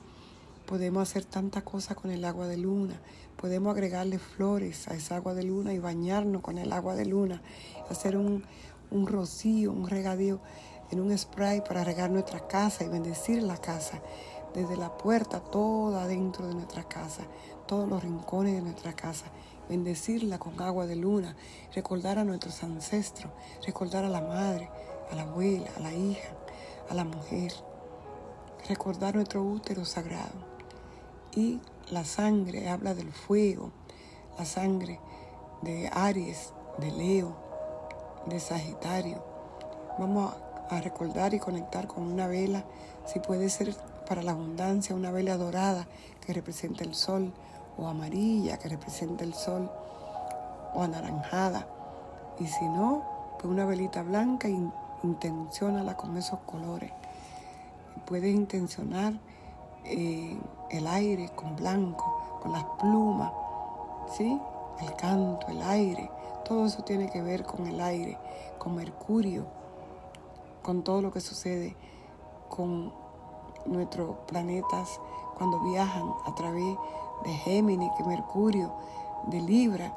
Podemos 0.67 1.09
hacer 1.09 1.25
tantas 1.25 1.63
cosas 1.63 1.97
con 1.97 2.11
el 2.11 2.25
agua 2.25 2.47
de 2.49 2.57
luna. 2.57 3.01
Podemos 3.37 3.73
agregarle 3.73 4.19
flores 4.19 4.89
a 4.89 4.95
esa 4.95 5.17
agua 5.17 5.35
de 5.35 5.45
luna 5.45 5.73
y 5.73 5.79
bañarnos 5.79 6.43
con 6.43 6.59
el 6.59 6.73
agua 6.73 6.95
de 6.95 7.07
luna. 7.07 7.43
Hacer 7.91 8.17
un, 8.17 8.45
un 8.91 9.07
rocío, 9.07 9.71
un 9.73 9.89
regadío 9.89 10.41
en 10.91 11.01
un 11.01 11.17
spray 11.17 11.63
para 11.63 11.85
regar 11.85 12.11
nuestra 12.11 12.47
casa 12.47 12.85
y 12.85 12.89
bendecir 12.89 13.43
la 13.43 13.57
casa. 13.57 14.01
Desde 14.55 14.77
la 14.77 14.97
puerta, 14.97 15.41
toda 15.41 16.07
dentro 16.07 16.47
de 16.47 16.55
nuestra 16.55 16.85
casa, 16.85 17.23
todos 17.67 17.89
los 17.89 18.03
rincones 18.03 18.55
de 18.55 18.63
nuestra 18.63 18.95
casa 18.95 19.27
bendecirla 19.69 20.39
con 20.39 20.61
agua 20.61 20.87
de 20.87 20.97
luna, 20.97 21.37
recordar 21.75 22.19
a 22.19 22.25
nuestros 22.25 22.63
ancestros, 22.63 23.33
recordar 23.65 24.05
a 24.05 24.09
la 24.09 24.21
madre, 24.21 24.71
a 25.11 25.15
la 25.15 25.23
abuela, 25.23 25.69
a 25.77 25.81
la 25.81 25.93
hija, 25.93 26.29
a 26.89 26.95
la 26.95 27.05
mujer, 27.05 27.53
recordar 28.69 29.15
nuestro 29.15 29.43
útero 29.43 29.85
sagrado. 29.85 30.57
Y 31.35 31.61
la 31.91 32.05
sangre 32.05 32.69
habla 32.69 32.95
del 32.95 33.13
fuego, 33.13 33.73
la 34.39 34.45
sangre 34.45 35.01
de 35.63 35.89
Aries, 35.93 36.53
de 36.79 36.91
Leo, 36.91 37.37
de 38.27 38.41
Sagitario. 38.41 39.23
Vamos 39.99 40.33
a 40.33 40.46
recordar 40.71 41.35
y 41.35 41.39
conectar 41.39 41.87
con 41.87 42.05
una 42.05 42.27
vela, 42.27 42.65
si 43.07 43.21
puede 43.21 43.49
ser 43.49 43.75
para 44.09 44.23
la 44.23 44.33
abundancia, 44.33 44.95
una 44.95 45.11
vela 45.11 45.37
dorada 45.37 45.87
que 46.25 46.33
representa 46.33 46.85
el 46.85 46.95
sol, 46.95 47.33
o 47.79 47.87
amarilla 47.87 48.59
que 48.59 48.69
representa 48.69 49.25
el 49.25 49.35
sol 49.35 49.71
o 50.75 50.83
anaranjada. 50.83 51.67
Y 52.39 52.47
si 52.47 52.65
no, 52.65 53.03
pues 53.39 53.53
una 53.53 53.65
velita 53.65 54.03
blanca 54.03 54.49
y 54.49 54.71
intencionala 55.03 55.97
con 55.97 56.17
esos 56.17 56.41
colores. 56.41 56.91
Puedes 58.07 58.35
intencionar 58.35 59.15
eh, 59.85 60.39
el 60.71 60.87
aire 60.87 61.31
con 61.35 61.57
blanco, 61.57 62.39
con 62.43 62.53
las 62.53 62.65
plumas, 62.79 63.33
¿sí? 64.17 64.41
El 64.81 64.95
canto, 64.97 65.47
el 65.49 65.63
aire. 65.63 66.11
Todo 66.45 66.67
eso 66.67 66.83
tiene 66.85 67.11
que 67.11 67.23
ver 67.23 67.45
con 67.45 67.67
el 67.67 67.81
aire, 67.81 68.19
con 68.59 68.75
Mercurio, 68.75 69.47
con 70.67 70.83
todo 70.83 71.01
lo 71.01 71.13
que 71.13 71.21
sucede 71.21 71.77
con 72.49 72.93
nuestros 73.67 74.17
planetas 74.27 75.01
cuando 75.39 75.61
viajan 75.61 76.13
a 76.27 76.35
través 76.35 76.77
de 77.23 77.31
Géminis, 77.31 77.93
que 77.97 78.03
Mercurio, 78.03 78.73
de 79.29 79.41
Libra, 79.41 79.97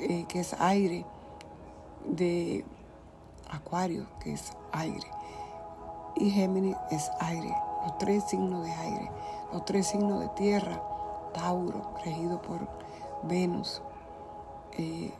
eh, 0.00 0.26
que 0.28 0.40
es 0.40 0.52
aire, 0.60 1.06
de 2.04 2.62
Acuario, 3.50 4.04
que 4.20 4.34
es 4.34 4.52
aire, 4.70 5.06
y 6.16 6.30
Géminis 6.30 6.76
es 6.90 7.10
aire, 7.18 7.56
los 7.82 7.96
tres 7.96 8.24
signos 8.24 8.66
de 8.66 8.70
aire, 8.70 9.10
los 9.50 9.64
tres 9.64 9.86
signos 9.86 10.20
de 10.20 10.28
tierra, 10.28 10.82
Tauro, 11.32 11.94
regido 12.04 12.42
por 12.42 12.68
Venus, 13.22 13.80
eh, 14.72 15.10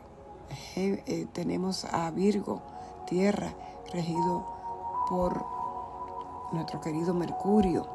eh, 0.77 1.27
tenemos 1.33 1.87
a 1.87 2.11
Virgo, 2.11 2.61
tierra, 3.07 3.55
regido 3.91 4.52
por 5.13 5.45
nuestro 6.53 6.81
querido 6.81 7.13
Mercurio, 7.13 7.87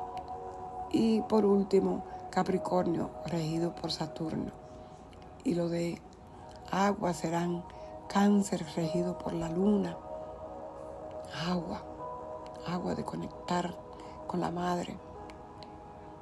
y 0.91 1.21
por 1.21 1.45
último, 1.45 2.03
Capricornio, 2.29 3.09
regido 3.25 3.73
por 3.73 3.91
Saturno. 3.91 4.51
Y 5.43 5.55
lo 5.55 5.67
de 5.67 5.99
agua 6.69 7.15
serán 7.15 7.63
cáncer, 8.07 8.63
regido 8.75 9.17
por 9.17 9.33
la 9.33 9.49
luna. 9.49 9.97
Agua, 11.47 11.81
agua 12.67 12.93
de 12.93 13.03
conectar 13.03 13.73
con 14.27 14.39
la 14.39 14.51
madre. 14.51 14.95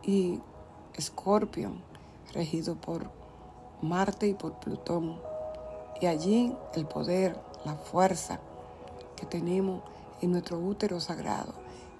Y 0.01 0.39
Escorpio, 0.93 1.73
regido 2.33 2.75
por 2.75 3.09
Marte 3.81 4.29
y 4.29 4.33
por 4.33 4.53
Plutón. 4.53 5.19
Y 5.99 6.05
allí 6.05 6.55
el 6.73 6.85
poder, 6.85 7.37
la 7.65 7.75
fuerza 7.75 8.39
que 9.17 9.25
tenemos 9.25 9.81
en 10.21 10.31
nuestro 10.31 10.59
útero 10.59 10.99
sagrado, 10.99 11.53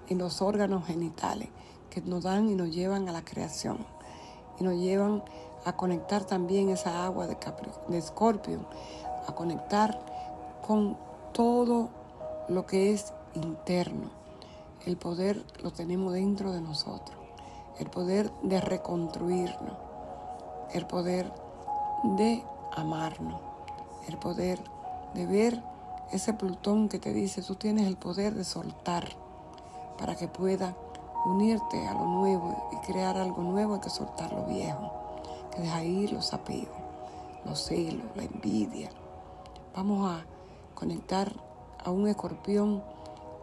en 0.08 0.18
los 0.18 0.42
órganos 0.42 0.86
genitales 0.86 1.48
que 1.90 2.00
nos 2.00 2.24
dan 2.24 2.48
y 2.48 2.54
nos 2.54 2.74
llevan 2.74 3.08
a 3.08 3.12
la 3.12 3.24
creación. 3.24 3.78
Y 4.58 4.64
nos 4.64 4.74
llevan 4.74 5.22
a 5.64 5.76
conectar 5.76 6.24
también 6.24 6.68
esa 6.68 7.04
agua 7.04 7.26
de, 7.26 7.36
de 7.88 7.98
Escorpio, 7.98 8.60
a 9.26 9.34
conectar 9.34 9.98
con 10.66 10.96
todo 11.32 11.90
lo 12.48 12.66
que 12.66 12.92
es 12.92 13.12
interno. 13.34 14.10
El 14.84 14.96
poder 14.96 15.44
lo 15.62 15.72
tenemos 15.72 16.12
dentro 16.12 16.52
de 16.52 16.60
nosotros, 16.60 17.18
el 17.78 17.90
poder 17.90 18.30
de 18.42 18.60
reconstruirnos, 18.60 19.76
el 20.72 20.86
poder 20.86 21.32
de 22.16 22.44
amarnos, 22.74 23.40
el 24.08 24.16
poder 24.18 24.62
de 25.14 25.26
ver 25.26 25.62
ese 26.12 26.32
Plutón 26.32 26.88
que 26.88 26.98
te 26.98 27.12
dice, 27.12 27.42
tú 27.42 27.56
tienes 27.56 27.86
el 27.86 27.96
poder 27.96 28.34
de 28.34 28.44
soltar 28.44 29.08
para 29.98 30.14
que 30.16 30.28
pueda 30.28 30.76
unirte 31.24 31.86
a 31.86 31.94
lo 31.94 32.04
nuevo 32.06 32.68
y 32.72 32.86
crear 32.86 33.16
algo 33.16 33.42
nuevo 33.42 33.74
hay 33.74 33.80
que 33.80 33.90
soltar 33.90 34.32
lo 34.32 34.44
viejo, 34.44 34.92
que 35.52 35.62
deja 35.62 35.82
ir 35.82 36.12
los 36.12 36.32
apegos, 36.32 36.76
los 37.44 37.64
celos, 37.64 38.06
la 38.14 38.24
envidia. 38.24 38.90
Vamos 39.74 40.10
a 40.10 40.24
conectar 40.74 41.32
a 41.84 41.90
un 41.90 42.06
escorpión 42.06 42.82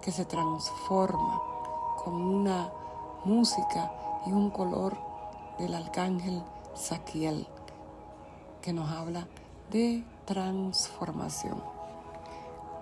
que 0.02 0.12
se 0.12 0.26
transforma 0.26 1.42
con 2.04 2.14
una 2.14 2.70
música 3.26 3.92
y 4.26 4.32
un 4.32 4.50
color 4.50 4.98
del 5.60 5.74
arcángel 5.74 6.44
Saquiel, 6.74 7.48
que 8.62 8.74
nos 8.74 8.90
habla 8.90 9.28
de 9.72 10.04
transformación. 10.26 11.73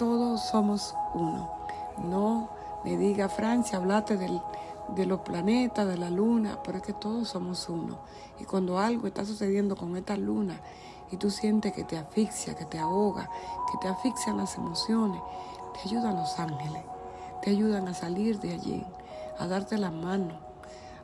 Todos 0.02 0.42
somos 0.42 0.96
uno. 1.14 1.48
No 2.00 2.50
me 2.84 2.98
diga 2.98 3.30
Francia, 3.30 3.78
hablate 3.78 4.18
del 4.18 4.42
de 4.96 5.06
los 5.06 5.20
planetas, 5.20 5.88
de 5.88 5.96
la 5.96 6.10
luna, 6.10 6.58
pero 6.64 6.80
es 6.80 6.84
que 6.84 6.94
todos 6.94 7.28
somos 7.28 7.70
uno. 7.70 8.00
Y 8.40 8.46
cuando 8.46 8.80
algo 8.80 9.06
está 9.06 9.24
sucediendo 9.26 9.76
con 9.76 9.96
esta 9.96 10.18
luna 10.18 10.60
y 11.12 11.18
tú 11.18 11.30
sientes 11.30 11.72
que 11.74 11.84
te 11.84 12.00
asfixia, 12.00 12.56
que 12.56 12.66
te 12.66 12.80
ahoga, 12.80 13.30
que 13.72 13.78
te 13.80 13.90
asfixian 13.90 14.38
las 14.38 14.56
emociones, 14.56 15.22
te 15.76 15.88
ayudan 15.88 16.16
los 16.16 16.40
ángeles, 16.40 16.82
te 17.44 17.52
ayudan 17.52 17.88
a 17.88 17.94
salir 17.94 18.40
de 18.40 18.56
allí, 18.56 18.84
a 19.38 19.46
darte 19.46 19.78
la 19.78 19.92
mano, 19.92 20.34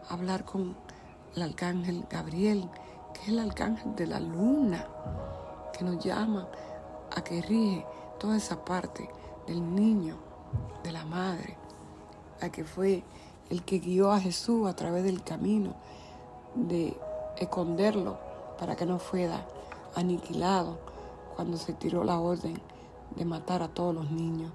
a 0.10 0.14
hablar 0.16 0.44
con 0.44 0.76
el 1.36 1.44
arcángel 1.44 2.08
Gabriel, 2.10 2.68
que 3.14 3.22
es 3.22 3.28
el 3.28 3.38
arcángel 3.38 3.96
de 3.96 4.08
la 4.08 4.20
luna, 4.20 4.88
que 5.78 5.86
nos 5.86 6.04
llama 6.04 6.48
a 7.16 7.24
que 7.24 7.44
rige 7.44 7.86
toda 8.18 8.38
esa 8.38 8.64
parte 8.64 9.10
del 9.48 9.76
niño, 9.76 10.16
de 10.84 10.92
la 10.92 11.06
madre, 11.06 11.56
a 12.42 12.50
que 12.50 12.64
fue 12.64 13.04
el 13.50 13.64
que 13.64 13.80
guió 13.80 14.12
a 14.12 14.20
Jesús 14.20 14.68
a 14.68 14.76
través 14.76 15.04
del 15.04 15.24
camino 15.24 15.74
de 16.56 16.98
esconderlo 17.38 18.18
para 18.60 18.76
que 18.76 18.86
no 18.86 19.00
fuera 19.00 19.46
aniquilado 19.96 20.78
cuando 21.36 21.58
se 21.58 21.74
tiró 21.74 22.04
la 22.04 22.20
orden 22.20 22.60
de 23.16 23.26
matar 23.26 23.64
a 23.64 23.68
todos 23.68 23.94
los 23.94 24.12
niños. 24.12 24.52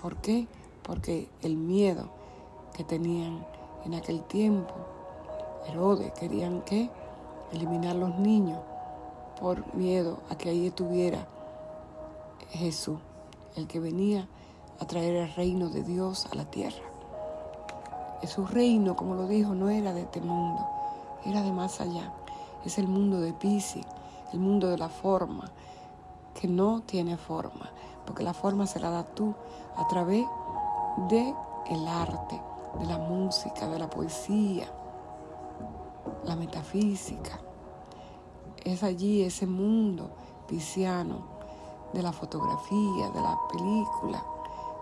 ¿Por 0.00 0.16
qué? 0.16 0.46
Porque 0.82 1.28
el 1.42 1.56
miedo 1.56 2.08
que 2.74 2.84
tenían 2.84 3.46
en 3.84 3.94
aquel 3.94 4.22
tiempo, 4.22 4.74
Herodes, 5.68 6.12
querían 6.12 6.62
que 6.62 6.90
eliminar 7.52 7.96
los 7.96 8.16
niños 8.18 8.60
por 9.40 9.74
miedo 9.74 10.18
a 10.30 10.38
que 10.38 10.50
ahí 10.50 10.66
estuviera 10.66 11.26
Jesús, 12.52 12.98
el 13.56 13.66
que 13.66 13.80
venía 13.80 14.28
a 14.78 14.86
traer 14.86 15.16
el 15.16 15.34
reino 15.34 15.68
de 15.68 15.82
Dios 15.82 16.26
a 16.30 16.34
la 16.34 16.44
tierra. 16.44 16.82
Su 18.26 18.46
reino, 18.46 18.94
como 18.94 19.14
lo 19.14 19.26
dijo, 19.26 19.54
no 19.54 19.68
era 19.68 19.92
de 19.92 20.02
este 20.02 20.20
mundo, 20.20 20.64
era 21.24 21.42
de 21.42 21.52
más 21.52 21.80
allá. 21.80 22.12
Es 22.64 22.78
el 22.78 22.86
mundo 22.86 23.20
de 23.20 23.32
Pisces, 23.32 23.84
el 24.32 24.38
mundo 24.38 24.68
de 24.68 24.78
la 24.78 24.88
forma, 24.88 25.50
que 26.40 26.46
no 26.46 26.82
tiene 26.82 27.16
forma, 27.16 27.70
porque 28.06 28.22
la 28.22 28.32
forma 28.32 28.66
se 28.66 28.80
la 28.80 28.90
da 28.90 29.04
tú 29.04 29.34
a 29.76 29.88
través 29.88 30.24
de 31.08 31.34
el 31.70 31.88
arte, 31.88 32.40
de 32.78 32.86
la 32.86 32.98
música, 32.98 33.68
de 33.68 33.78
la 33.78 33.90
poesía, 33.90 34.72
la 36.24 36.36
metafísica. 36.36 37.40
Es 38.64 38.82
allí 38.82 39.22
ese 39.22 39.46
mundo 39.46 40.10
pisciano 40.46 41.31
de 41.92 42.02
la 42.02 42.12
fotografía, 42.12 43.10
de 43.10 43.20
la 43.20 43.38
película, 43.50 44.22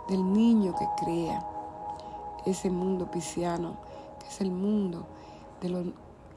del 0.08 0.32
niño 0.32 0.74
que 0.76 0.88
crea 0.96 1.46
ese 2.46 2.70
mundo 2.70 3.10
pisciano, 3.10 3.74
que 4.18 4.26
es 4.28 4.40
el 4.40 4.50
mundo 4.50 5.06
de 5.60 5.68
lo 5.68 5.82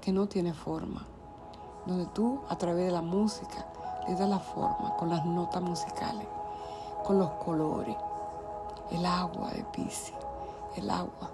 que 0.02 0.12
no 0.12 0.28
tiene 0.28 0.54
forma, 0.54 1.06
donde 1.86 2.06
tú 2.08 2.42
a 2.50 2.58
través 2.58 2.86
de 2.86 2.92
la 2.92 3.02
música 3.02 3.68
le 4.08 4.16
das 4.16 4.30
la 4.30 4.40
forma 4.40 4.96
con 4.98 5.10
las 5.10 5.26
notas 5.26 5.62
musicales, 5.62 6.28
con 7.06 7.20
los 7.20 7.30
colores, 7.32 7.96
el 8.92 9.06
agua 9.06 9.50
de 9.52 9.64
Pisces, 9.66 10.14
el 10.76 10.90
agua, 10.90 11.32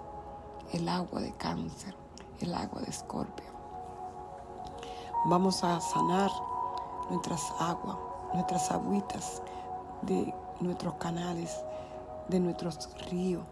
el 0.72 0.88
agua 0.88 1.20
de 1.20 1.32
cáncer, 1.32 1.94
el 2.40 2.54
agua 2.54 2.80
de 2.80 2.90
escorpio. 2.90 3.50
Vamos 5.26 5.62
a 5.64 5.80
sanar 5.80 6.30
nuestras 7.10 7.52
aguas, 7.58 7.96
nuestras 8.34 8.70
agüitas 8.70 9.42
de 10.02 10.32
nuestros 10.60 10.94
canales, 10.94 11.56
de 12.28 12.40
nuestros 12.40 12.88
ríos, 13.10 13.42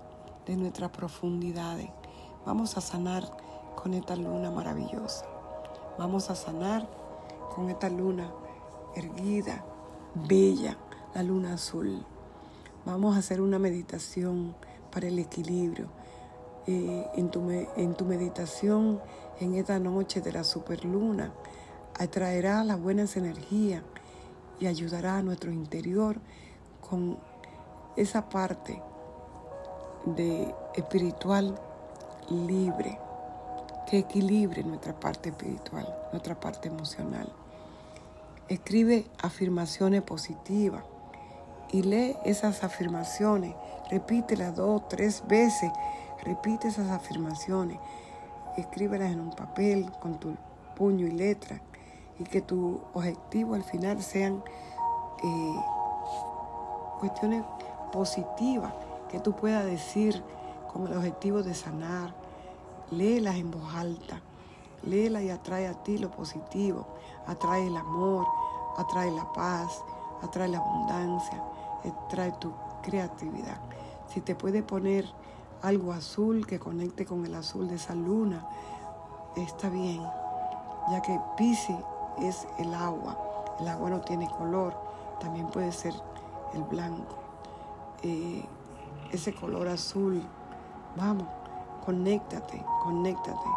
de 0.46 0.56
nuestras 0.56 0.90
profundidades. 0.90 1.90
Vamos 2.46 2.76
a 2.76 2.80
sanar 2.80 3.24
con 3.74 3.94
esta 3.94 4.16
luna 4.16 4.50
maravillosa. 4.50 5.26
Vamos 5.98 6.30
a 6.30 6.34
sanar 6.34 6.88
con 7.54 7.70
esta 7.70 7.88
luna 7.88 8.30
erguida, 8.94 9.64
bella, 10.14 10.76
la 11.14 11.22
luna 11.22 11.54
azul. 11.54 12.04
Vamos 12.84 13.16
a 13.16 13.18
hacer 13.18 13.40
una 13.40 13.58
meditación 13.58 14.54
para 14.90 15.08
el 15.08 15.18
equilibrio. 15.18 15.86
Eh, 16.66 17.06
en, 17.16 17.30
tu, 17.30 17.50
en 17.50 17.94
tu 17.94 18.04
meditación 18.04 19.00
en 19.40 19.54
esta 19.54 19.78
noche 19.78 20.20
de 20.20 20.32
la 20.32 20.44
superluna, 20.44 21.32
atraerá 21.98 22.62
las 22.62 22.80
buenas 22.80 23.16
energías 23.16 23.82
y 24.60 24.66
ayudará 24.66 25.18
a 25.18 25.22
nuestro 25.22 25.52
interior 25.52 26.16
con 26.88 27.18
esa 27.96 28.28
parte 28.28 28.80
de 30.04 30.54
espiritual 30.74 31.58
libre, 32.30 32.98
que 33.88 33.98
equilibre 33.98 34.62
nuestra 34.62 34.98
parte 34.98 35.30
espiritual, 35.30 35.86
nuestra 36.12 36.38
parte 36.38 36.68
emocional. 36.68 37.32
Escribe 38.48 39.06
afirmaciones 39.22 40.02
positivas 40.02 40.84
y 41.70 41.82
lee 41.82 42.16
esas 42.24 42.64
afirmaciones, 42.64 43.54
repítelas 43.90 44.56
dos, 44.56 44.88
tres 44.88 45.22
veces, 45.26 45.70
repite 46.22 46.68
esas 46.68 46.90
afirmaciones, 46.90 47.78
escríbelas 48.56 49.12
en 49.12 49.20
un 49.20 49.30
papel 49.30 49.90
con 50.00 50.18
tu 50.18 50.34
puño 50.76 51.06
y 51.06 51.10
letra 51.10 51.60
y 52.18 52.24
que 52.24 52.40
tu 52.40 52.80
objetivo 52.94 53.54
al 53.54 53.64
final 53.64 54.02
sean 54.02 54.42
eh, 55.22 55.60
cuestiones 56.98 57.44
positivas 57.92 58.72
que 59.08 59.20
tú 59.20 59.32
puedas 59.32 59.64
decir 59.64 60.22
con 60.72 60.86
el 60.86 60.96
objetivo 60.96 61.42
de 61.42 61.54
sanar. 61.54 62.14
Léelas 62.90 63.36
en 63.36 63.50
voz 63.50 63.74
alta, 63.74 64.20
léela 64.82 65.22
y 65.22 65.30
atrae 65.30 65.66
a 65.66 65.74
ti 65.74 65.98
lo 65.98 66.10
positivo, 66.10 66.86
atrae 67.26 67.66
el 67.66 67.76
amor, 67.76 68.26
atrae 68.78 69.10
la 69.10 69.30
paz, 69.32 69.84
atrae 70.22 70.48
la 70.48 70.58
abundancia, 70.58 71.42
atrae 71.84 72.32
tu 72.32 72.52
creatividad. 72.82 73.58
Si 74.08 74.22
te 74.22 74.34
puede 74.34 74.62
poner 74.62 75.04
algo 75.60 75.92
azul 75.92 76.46
que 76.46 76.58
conecte 76.58 77.04
con 77.04 77.26
el 77.26 77.34
azul 77.34 77.68
de 77.68 77.76
esa 77.76 77.94
luna, 77.94 78.48
está 79.36 79.68
bien, 79.68 80.02
ya 80.90 81.02
que 81.02 81.20
Pisces 81.36 81.76
es 82.22 82.46
el 82.58 82.74
agua. 82.74 83.16
El 83.60 83.68
agua 83.68 83.90
no 83.90 84.00
tiene 84.00 84.28
color, 84.30 84.74
también 85.20 85.48
puede 85.48 85.72
ser 85.72 85.94
el 86.54 86.62
blanco. 86.64 87.16
Eh, 88.02 88.44
ese 89.12 89.34
color 89.34 89.68
azul, 89.68 90.22
vamos, 90.96 91.26
conéctate, 91.84 92.64
conéctate 92.82 93.48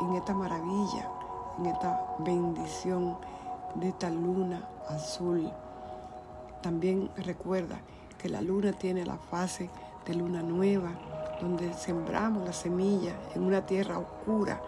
en 0.00 0.14
esta 0.14 0.34
maravilla, 0.34 1.08
en 1.58 1.66
esta 1.66 2.16
bendición 2.18 3.16
de 3.74 3.88
esta 3.88 4.10
luna 4.10 4.68
azul. 4.88 5.50
También 6.62 7.10
recuerda 7.16 7.80
que 8.18 8.28
la 8.28 8.42
luna 8.42 8.72
tiene 8.72 9.06
la 9.06 9.16
fase 9.16 9.70
de 10.06 10.14
luna 10.14 10.42
nueva, 10.42 10.90
donde 11.40 11.72
sembramos 11.72 12.44
la 12.44 12.52
semilla 12.52 13.14
en 13.34 13.44
una 13.44 13.64
tierra 13.64 13.98
oscura 13.98 14.60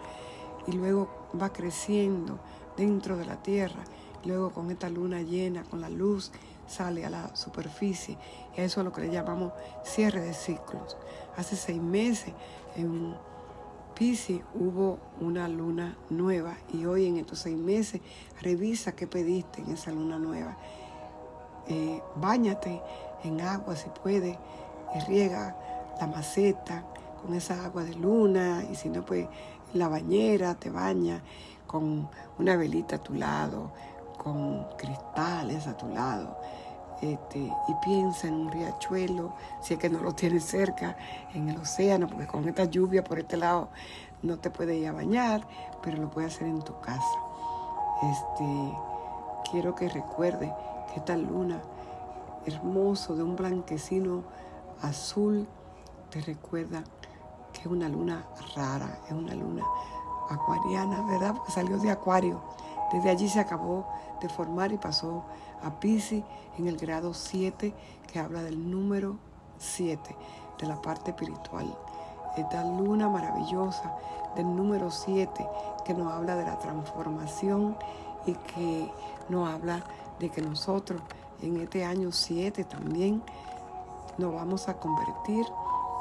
y 0.65 0.71
luego 0.71 1.07
va 1.39 1.49
creciendo 1.49 2.39
dentro 2.77 3.17
de 3.17 3.25
la 3.25 3.41
tierra. 3.41 3.83
Luego 4.25 4.51
con 4.51 4.71
esta 4.71 4.89
luna 4.89 5.21
llena, 5.21 5.63
con 5.63 5.81
la 5.81 5.89
luz, 5.89 6.31
sale 6.67 7.05
a 7.05 7.09
la 7.09 7.35
superficie. 7.35 8.17
Y 8.55 8.61
eso 8.61 8.81
es 8.81 8.85
lo 8.85 8.91
que 8.91 9.01
le 9.01 9.11
llamamos 9.11 9.51
cierre 9.83 10.21
de 10.21 10.33
ciclos. 10.33 10.97
Hace 11.35 11.55
seis 11.55 11.81
meses 11.81 12.33
en 12.75 13.15
Pisces 13.95 14.41
hubo 14.55 14.97
una 15.19 15.47
luna 15.47 15.97
nueva 16.09 16.57
y 16.73 16.85
hoy 16.85 17.05
en 17.05 17.17
estos 17.17 17.39
seis 17.39 17.57
meses 17.57 18.01
revisa 18.41 18.95
qué 18.95 19.07
pediste 19.07 19.61
en 19.61 19.71
esa 19.71 19.91
luna 19.91 20.17
nueva. 20.17 20.57
Eh, 21.67 22.01
báñate 22.15 22.81
en 23.23 23.39
agua 23.41 23.75
si 23.75 23.89
puede, 23.89 24.37
y 24.95 24.99
riega 25.07 25.55
la 25.99 26.07
maceta 26.07 26.85
con 27.21 27.35
esa 27.35 27.65
agua 27.65 27.83
de 27.83 27.95
luna 27.95 28.63
y 28.69 28.75
si 28.75 28.89
no 28.89 29.05
pues 29.05 29.27
la 29.73 29.87
bañera 29.87 30.55
te 30.55 30.69
baña 30.69 31.23
con 31.73 32.07
una 32.37 32.55
velita 32.55 32.97
a 32.97 32.99
tu 32.99 33.15
lado, 33.15 33.71
con 34.23 34.67
cristales 34.77 35.65
a 35.65 35.75
tu 35.75 35.87
lado. 35.87 36.37
Este, 37.01 37.39
y 37.39 37.73
piensa 37.83 38.27
en 38.27 38.35
un 38.35 38.51
riachuelo, 38.51 39.33
si 39.59 39.73
es 39.73 39.79
que 39.79 39.89
no 39.89 39.99
lo 39.99 40.13
tienes 40.13 40.45
cerca, 40.45 40.95
en 41.33 41.49
el 41.49 41.57
océano, 41.57 42.07
porque 42.07 42.27
con 42.27 42.47
esta 42.47 42.65
lluvia 42.65 43.03
por 43.03 43.17
este 43.17 43.37
lado 43.37 43.69
no 44.21 44.37
te 44.37 44.51
puedes 44.51 44.77
ir 44.77 44.87
a 44.87 44.91
bañar, 44.91 45.47
pero 45.81 45.97
lo 45.97 46.11
puedes 46.11 46.35
hacer 46.35 46.47
en 46.47 46.61
tu 46.61 46.79
casa. 46.79 47.17
Este, 48.03 48.77
quiero 49.49 49.73
que 49.73 49.89
recuerde 49.89 50.53
que 50.93 50.99
esta 50.99 51.17
luna 51.17 51.59
hermoso 52.45 53.15
de 53.15 53.23
un 53.23 53.35
blanquecino 53.35 54.21
azul 54.83 55.47
te 56.11 56.21
recuerda 56.21 56.83
que 57.51 57.61
es 57.61 57.65
una 57.65 57.89
luna 57.89 58.27
rara, 58.55 58.99
es 59.07 59.13
una 59.13 59.33
luna 59.33 59.63
acuariana, 60.33 61.01
¿verdad? 61.01 61.35
Porque 61.35 61.51
salió 61.51 61.77
de 61.77 61.91
Acuario. 61.91 62.41
Desde 62.91 63.09
allí 63.09 63.29
se 63.29 63.39
acabó 63.39 63.85
de 64.21 64.29
formar 64.29 64.71
y 64.71 64.77
pasó 64.77 65.23
a 65.63 65.79
Pisces 65.79 66.23
en 66.57 66.67
el 66.67 66.77
grado 66.77 67.13
7, 67.13 67.73
que 68.11 68.19
habla 68.19 68.43
del 68.43 68.69
número 68.69 69.17
7, 69.57 70.15
de 70.59 70.67
la 70.67 70.81
parte 70.81 71.11
espiritual. 71.11 71.75
Esta 72.37 72.63
luna 72.63 73.09
maravillosa 73.09 73.95
del 74.35 74.55
número 74.55 74.91
7, 74.91 75.47
que 75.85 75.93
nos 75.93 76.11
habla 76.11 76.35
de 76.35 76.45
la 76.45 76.59
transformación 76.59 77.77
y 78.25 78.33
que 78.33 78.91
nos 79.29 79.49
habla 79.49 79.83
de 80.19 80.29
que 80.29 80.41
nosotros 80.41 81.01
en 81.41 81.57
este 81.57 81.83
año 81.83 82.11
7 82.11 82.63
también 82.63 83.21
nos 84.17 84.33
vamos 84.33 84.69
a 84.69 84.75
convertir 84.75 85.45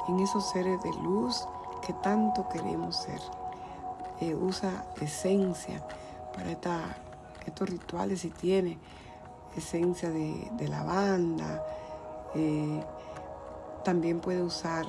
en 0.08 0.20
esos 0.20 0.50
seres 0.50 0.82
de 0.82 0.92
luz 1.02 1.46
que 1.80 1.92
tanto 1.94 2.48
queremos 2.48 2.96
ser 2.96 3.20
usa 4.30 4.86
esencia 5.00 5.84
para 6.34 6.52
estos 7.46 7.68
rituales 7.68 8.20
si 8.20 8.30
tiene 8.30 8.78
esencia 9.56 10.10
de, 10.10 10.68
lavanda. 10.68 11.62
Eh, 12.34 12.82
también 13.84 14.20
puede 14.20 14.42
usar, 14.42 14.86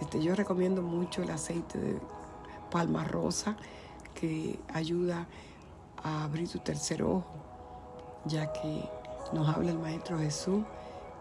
este, 0.00 0.22
yo 0.22 0.34
recomiendo 0.34 0.82
mucho 0.82 1.22
el 1.22 1.30
aceite 1.30 1.78
de 1.78 2.00
palma 2.70 3.04
rosa 3.04 3.56
que 4.14 4.58
ayuda 4.72 5.26
a 6.02 6.24
abrir 6.24 6.48
tu 6.48 6.58
tercer 6.58 7.02
ojo, 7.02 7.24
ya 8.24 8.52
que 8.52 8.88
nos 9.32 9.48
habla 9.48 9.70
el 9.70 9.78
Maestro 9.78 10.18
Jesús 10.18 10.64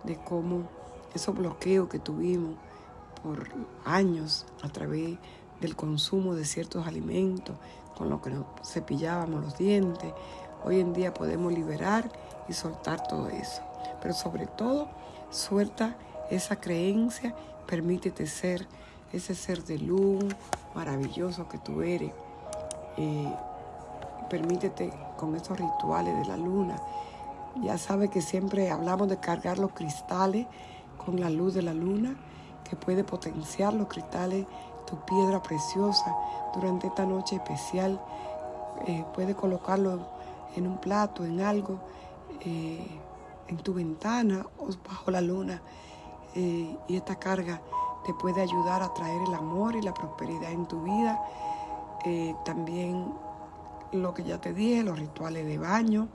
de 0.03 0.17
cómo 0.17 0.67
esos 1.13 1.35
bloqueos 1.35 1.89
que 1.89 1.99
tuvimos 1.99 2.55
por 3.23 3.49
años 3.85 4.45
a 4.61 4.69
través 4.69 5.17
del 5.61 5.75
consumo 5.75 6.35
de 6.35 6.45
ciertos 6.45 6.87
alimentos, 6.87 7.55
con 7.97 8.09
lo 8.09 8.21
que 8.21 8.29
nos 8.29 8.45
cepillábamos 8.63 9.43
los 9.43 9.57
dientes. 9.57 10.13
Hoy 10.63 10.79
en 10.79 10.93
día 10.93 11.13
podemos 11.13 11.53
liberar 11.53 12.09
y 12.47 12.53
soltar 12.53 13.07
todo 13.07 13.29
eso. 13.29 13.61
Pero 14.01 14.13
sobre 14.13 14.47
todo, 14.47 14.87
suelta 15.29 15.95
esa 16.29 16.55
creencia, 16.57 17.35
permítete 17.67 18.25
ser 18.25 18.67
ese 19.11 19.35
ser 19.35 19.63
de 19.63 19.79
luz 19.79 20.23
maravilloso 20.75 21.47
que 21.47 21.57
tú 21.57 21.81
eres. 21.81 22.11
Eh, 22.97 23.33
permítete 24.29 24.93
con 25.17 25.35
esos 25.35 25.59
rituales 25.59 26.15
de 26.19 26.25
la 26.25 26.37
luna. 26.37 26.81
Ya 27.61 27.77
sabes 27.77 28.09
que 28.09 28.21
siempre 28.21 28.69
hablamos 28.69 29.09
de 29.09 29.19
cargar 29.19 29.57
los 29.57 29.71
cristales 29.71 30.47
con 31.03 31.19
la 31.19 31.29
luz 31.29 31.53
de 31.53 31.63
la 31.63 31.73
luna, 31.73 32.15
que 32.69 32.75
puede 32.75 33.03
potenciar 33.03 33.73
los 33.73 33.87
cristales 33.87 34.45
tu 34.89 34.97
piedra 35.05 35.41
preciosa 35.41 36.15
durante 36.53 36.87
esta 36.87 37.05
noche 37.05 37.35
especial. 37.35 37.99
Eh, 38.87 39.05
puede 39.13 39.35
colocarlo 39.35 39.99
en 40.55 40.67
un 40.67 40.77
plato, 40.77 41.25
en 41.25 41.41
algo. 41.41 41.79
Eh, 42.41 42.99
en 43.49 43.57
tu 43.57 43.73
ventana 43.73 44.45
o 44.57 44.67
bajo 44.87 45.11
la 45.11 45.21
luna. 45.21 45.61
Eh, 46.35 46.77
y 46.87 46.95
esta 46.95 47.17
carga 47.17 47.61
te 48.05 48.13
puede 48.13 48.41
ayudar 48.41 48.81
a 48.81 48.93
traer 48.93 49.21
el 49.23 49.33
amor 49.33 49.75
y 49.75 49.81
la 49.81 49.93
prosperidad 49.93 50.51
en 50.51 50.65
tu 50.67 50.83
vida. 50.83 51.19
Eh, 52.05 52.35
también 52.45 53.13
lo 53.91 54.13
que 54.13 54.23
ya 54.23 54.39
te 54.39 54.53
dije, 54.53 54.83
los 54.83 54.97
rituales 54.97 55.45
de 55.45 55.57
baño 55.57 56.07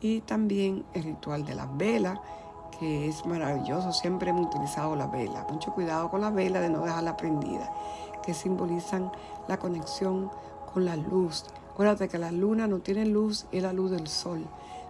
y 0.00 0.20
también 0.20 0.84
el 0.94 1.02
ritual 1.04 1.44
de 1.44 1.54
las 1.54 1.76
velas, 1.76 2.18
que 2.82 3.06
es 3.06 3.24
maravilloso. 3.24 3.92
Siempre 3.92 4.30
hemos 4.30 4.46
utilizado 4.46 4.96
la 4.96 5.06
vela. 5.06 5.46
Mucho 5.48 5.72
cuidado 5.72 6.10
con 6.10 6.20
la 6.20 6.30
vela 6.30 6.60
de 6.60 6.68
no 6.68 6.84
dejarla 6.84 7.16
prendida, 7.16 7.72
que 8.24 8.34
simbolizan 8.34 9.12
la 9.46 9.56
conexión 9.58 10.32
con 10.74 10.84
la 10.84 10.96
luz. 10.96 11.44
Acuérdate 11.72 12.08
que 12.08 12.18
la 12.18 12.32
luna 12.32 12.66
no 12.66 12.80
tiene 12.80 13.06
luz, 13.06 13.46
es 13.52 13.62
la 13.62 13.72
luz 13.72 13.92
del 13.92 14.08
sol. 14.08 14.44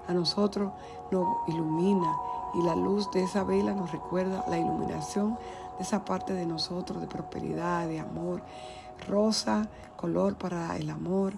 A 0.09 0.14
nosotros 0.14 0.72
nos 1.11 1.26
ilumina 1.48 2.16
y 2.55 2.62
la 2.62 2.74
luz 2.74 3.11
de 3.11 3.24
esa 3.24 3.44
vela 3.44 3.74
nos 3.74 3.92
recuerda 3.92 4.42
la 4.48 4.57
iluminación 4.57 5.37
de 5.76 5.85
esa 5.85 6.02
parte 6.02 6.33
de 6.33 6.46
nosotros, 6.46 6.98
de 6.98 7.09
prosperidad, 7.09 7.88
de 7.88 8.00
amor. 8.00 8.40
Rosa, 9.07 9.68
color 9.96 10.37
para 10.37 10.78
el 10.78 10.88
amor, 10.88 11.35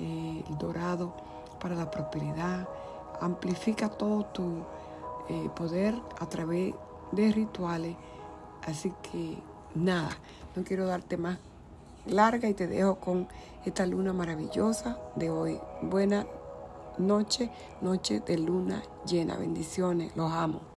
eh, 0.00 0.42
el 0.48 0.58
dorado 0.58 1.12
para 1.60 1.76
la 1.76 1.88
prosperidad. 1.88 2.66
Amplifica 3.20 3.88
todo 3.90 4.24
tu 4.24 4.64
eh, 5.28 5.48
poder 5.54 5.94
a 6.18 6.28
través 6.28 6.74
de 7.12 7.32
rituales. 7.32 7.96
Así 8.66 8.92
que 9.02 9.38
nada, 9.74 10.10
no 10.56 10.64
quiero 10.64 10.86
darte 10.86 11.16
más 11.16 11.38
larga 12.06 12.48
y 12.48 12.54
te 12.54 12.66
dejo 12.66 12.96
con 12.96 13.28
esta 13.64 13.86
luna 13.86 14.12
maravillosa 14.12 14.98
de 15.16 15.30
hoy. 15.30 15.58
Buena 15.82 16.26
noche, 16.98 17.50
noche 17.80 18.20
de 18.20 18.38
luna 18.38 18.82
llena. 19.06 19.36
Bendiciones, 19.36 20.14
los 20.16 20.30
amo. 20.32 20.60